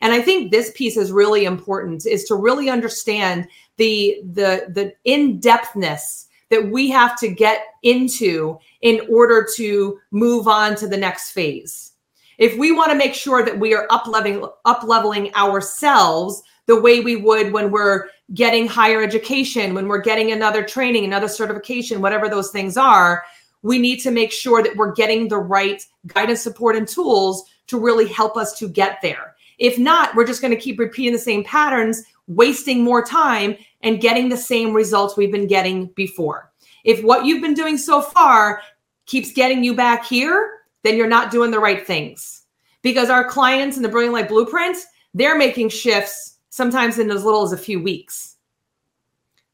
And 0.00 0.12
I 0.12 0.20
think 0.20 0.50
this 0.50 0.72
piece 0.76 0.96
is 0.96 1.10
really 1.10 1.44
important 1.44 2.06
is 2.06 2.24
to 2.24 2.34
really 2.34 2.70
understand 2.70 3.48
the 3.76 4.20
the 4.32 4.66
the 4.68 4.92
in-depthness 5.04 6.26
that 6.50 6.70
we 6.70 6.88
have 6.90 7.18
to 7.18 7.28
get 7.28 7.62
into 7.82 8.58
in 8.80 9.00
order 9.10 9.46
to 9.56 9.98
move 10.10 10.48
on 10.48 10.74
to 10.76 10.88
the 10.88 10.96
next 10.96 11.32
phase. 11.32 11.92
If 12.38 12.56
we 12.56 12.72
want 12.72 12.90
to 12.90 12.96
make 12.96 13.14
sure 13.14 13.44
that 13.44 13.58
we 13.58 13.74
are 13.74 13.86
up 13.90 14.06
leveling, 14.06 14.46
up 14.64 14.82
leveling 14.84 15.34
ourselves 15.34 16.42
the 16.66 16.80
way 16.80 17.00
we 17.00 17.16
would 17.16 17.52
when 17.52 17.70
we're 17.70 18.08
getting 18.34 18.66
higher 18.66 19.02
education, 19.02 19.74
when 19.74 19.88
we're 19.88 20.00
getting 20.00 20.32
another 20.32 20.62
training, 20.62 21.04
another 21.04 21.28
certification, 21.28 22.00
whatever 22.00 22.28
those 22.28 22.50
things 22.50 22.76
are, 22.76 23.24
we 23.62 23.78
need 23.78 23.98
to 23.98 24.10
make 24.10 24.32
sure 24.32 24.62
that 24.62 24.76
we're 24.76 24.92
getting 24.92 25.28
the 25.28 25.38
right 25.38 25.84
guidance, 26.06 26.40
support, 26.40 26.76
and 26.76 26.86
tools 26.86 27.44
to 27.66 27.78
really 27.78 28.06
help 28.06 28.36
us 28.36 28.58
to 28.58 28.68
get 28.68 28.98
there. 29.02 29.34
If 29.58 29.78
not, 29.78 30.14
we're 30.14 30.26
just 30.26 30.40
going 30.40 30.54
to 30.54 30.60
keep 30.60 30.78
repeating 30.78 31.12
the 31.12 31.18
same 31.18 31.44
patterns, 31.44 32.02
wasting 32.28 32.84
more 32.84 33.04
time, 33.04 33.56
and 33.82 34.00
getting 34.00 34.28
the 34.28 34.36
same 34.36 34.72
results 34.72 35.16
we've 35.16 35.32
been 35.32 35.46
getting 35.46 35.86
before. 35.88 36.50
If 36.84 37.02
what 37.02 37.24
you've 37.24 37.42
been 37.42 37.54
doing 37.54 37.76
so 37.76 38.00
far 38.00 38.62
keeps 39.06 39.32
getting 39.32 39.64
you 39.64 39.74
back 39.74 40.06
here, 40.06 40.60
then 40.82 40.96
you're 40.96 41.08
not 41.08 41.30
doing 41.30 41.50
the 41.50 41.58
right 41.58 41.84
things. 41.86 42.44
Because 42.82 43.10
our 43.10 43.28
clients 43.28 43.76
in 43.76 43.82
the 43.82 43.88
Brilliant 43.88 44.14
Life 44.14 44.28
Blueprint, 44.28 44.76
they're 45.12 45.36
making 45.36 45.70
shifts 45.70 46.36
sometimes 46.50 46.98
in 46.98 47.10
as 47.10 47.24
little 47.24 47.42
as 47.42 47.52
a 47.52 47.58
few 47.58 47.82
weeks. 47.82 48.36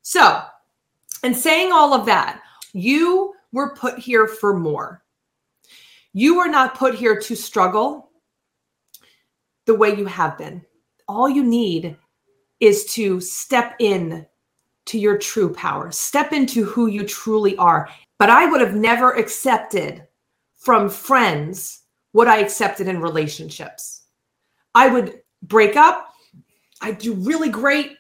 So, 0.02 0.42
and 1.22 1.34
saying 1.34 1.72
all 1.72 1.94
of 1.94 2.04
that, 2.06 2.40
you 2.74 3.33
were 3.54 3.74
put 3.74 3.98
here 3.98 4.26
for 4.26 4.58
more. 4.58 5.02
You 6.12 6.40
are 6.40 6.48
not 6.48 6.76
put 6.76 6.94
here 6.94 7.18
to 7.20 7.34
struggle 7.34 8.10
the 9.64 9.74
way 9.74 9.96
you 9.96 10.06
have 10.06 10.36
been. 10.36 10.62
All 11.08 11.28
you 11.28 11.42
need 11.42 11.96
is 12.60 12.84
to 12.94 13.20
step 13.20 13.74
in 13.78 14.26
to 14.86 14.98
your 14.98 15.16
true 15.16 15.52
power, 15.52 15.90
step 15.90 16.32
into 16.32 16.64
who 16.64 16.88
you 16.88 17.06
truly 17.06 17.56
are. 17.56 17.88
But 18.18 18.28
I 18.28 18.46
would 18.46 18.60
have 18.60 18.74
never 18.74 19.12
accepted 19.12 20.06
from 20.56 20.90
friends 20.90 21.82
what 22.12 22.28
I 22.28 22.38
accepted 22.38 22.88
in 22.88 23.00
relationships. 23.00 24.02
I 24.74 24.88
would 24.88 25.20
break 25.42 25.76
up, 25.76 26.14
I'd 26.80 26.98
do 26.98 27.14
really 27.14 27.48
great, 27.48 27.96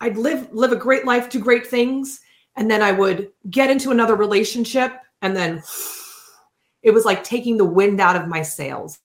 I'd 0.00 0.16
live 0.16 0.52
live 0.52 0.72
a 0.72 0.76
great 0.76 1.04
life, 1.04 1.30
do 1.30 1.40
great 1.40 1.66
things, 1.66 2.20
and 2.58 2.70
then 2.70 2.82
I 2.82 2.92
would 2.92 3.30
get 3.48 3.70
into 3.70 3.90
another 3.90 4.14
relationship 4.14 4.92
and 5.22 5.34
then 5.34 5.62
it 6.82 6.92
was 6.92 7.04
like 7.04 7.24
taking 7.24 7.56
the 7.56 7.64
wind 7.64 8.00
out 8.00 8.16
of 8.16 8.28
my 8.28 8.42
sails. 8.42 8.98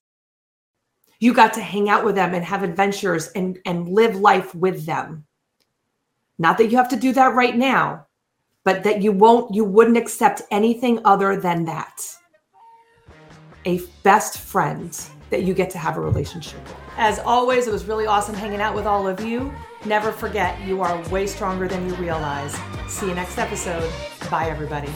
You 1.19 1.33
got 1.33 1.53
to 1.53 1.61
hang 1.61 1.89
out 1.89 2.03
with 2.03 2.15
them 2.15 2.33
and 2.33 2.43
have 2.43 2.63
adventures 2.63 3.29
and 3.29 3.57
and 3.65 3.87
live 3.87 4.17
life 4.17 4.53
with 4.53 4.85
them. 4.85 5.25
Not 6.37 6.57
that 6.57 6.71
you 6.71 6.77
have 6.77 6.89
to 6.89 6.95
do 6.95 7.13
that 7.13 7.35
right 7.35 7.55
now, 7.55 8.07
but 8.63 8.83
that 8.83 9.01
you 9.01 9.11
won't, 9.11 9.53
you 9.53 9.63
wouldn't 9.63 9.97
accept 9.97 10.41
anything 10.51 10.99
other 11.05 11.39
than 11.39 11.65
that. 11.65 12.01
A 13.65 13.79
best 14.03 14.39
friend 14.39 14.99
that 15.29 15.43
you 15.43 15.53
get 15.53 15.69
to 15.71 15.77
have 15.77 15.97
a 15.97 16.01
relationship 16.01 16.61
with. 16.63 16.75
As 16.97 17.19
always, 17.19 17.67
it 17.67 17.71
was 17.71 17.85
really 17.85 18.05
awesome 18.05 18.35
hanging 18.35 18.61
out 18.61 18.75
with 18.75 18.85
all 18.85 19.07
of 19.07 19.21
you. 19.21 19.53
Never 19.85 20.11
forget, 20.11 20.59
you 20.61 20.81
are 20.81 21.09
way 21.09 21.27
stronger 21.27 21.67
than 21.67 21.87
you 21.87 21.95
realize. 21.95 22.57
See 22.87 23.07
you 23.07 23.15
next 23.15 23.37
episode. 23.37 23.91
Bye, 24.31 24.49
everybody. 24.49 24.91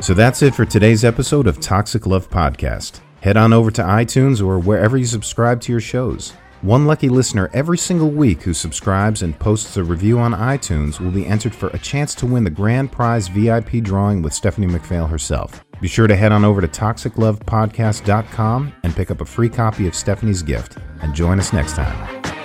So 0.00 0.14
that's 0.14 0.42
it 0.42 0.54
for 0.54 0.64
today's 0.64 1.04
episode 1.04 1.46
of 1.46 1.60
Toxic 1.60 2.06
Love 2.06 2.28
Podcast. 2.28 3.00
Head 3.22 3.36
on 3.36 3.52
over 3.52 3.70
to 3.70 3.82
iTunes 3.82 4.46
or 4.46 4.58
wherever 4.58 4.96
you 4.96 5.06
subscribe 5.06 5.60
to 5.62 5.72
your 5.72 5.80
shows. 5.80 6.34
One 6.62 6.86
lucky 6.86 7.08
listener 7.08 7.50
every 7.52 7.78
single 7.78 8.10
week 8.10 8.42
who 8.42 8.54
subscribes 8.54 9.22
and 9.22 9.38
posts 9.38 9.76
a 9.76 9.84
review 9.84 10.18
on 10.18 10.32
iTunes 10.32 11.00
will 11.00 11.10
be 11.10 11.26
entered 11.26 11.54
for 11.54 11.68
a 11.68 11.78
chance 11.78 12.14
to 12.16 12.26
win 12.26 12.44
the 12.44 12.50
grand 12.50 12.92
prize 12.92 13.28
VIP 13.28 13.82
drawing 13.82 14.22
with 14.22 14.32
Stephanie 14.32 14.66
McPhail 14.66 15.08
herself. 15.08 15.64
Be 15.80 15.88
sure 15.88 16.06
to 16.06 16.16
head 16.16 16.32
on 16.32 16.44
over 16.44 16.60
to 16.60 16.68
toxiclovepodcast.com 16.68 18.72
and 18.82 18.96
pick 18.96 19.10
up 19.10 19.20
a 19.20 19.26
free 19.26 19.48
copy 19.48 19.86
of 19.86 19.94
Stephanie's 19.94 20.42
gift. 20.42 20.78
And 21.02 21.14
join 21.14 21.38
us 21.38 21.52
next 21.52 21.74
time. 21.74 22.35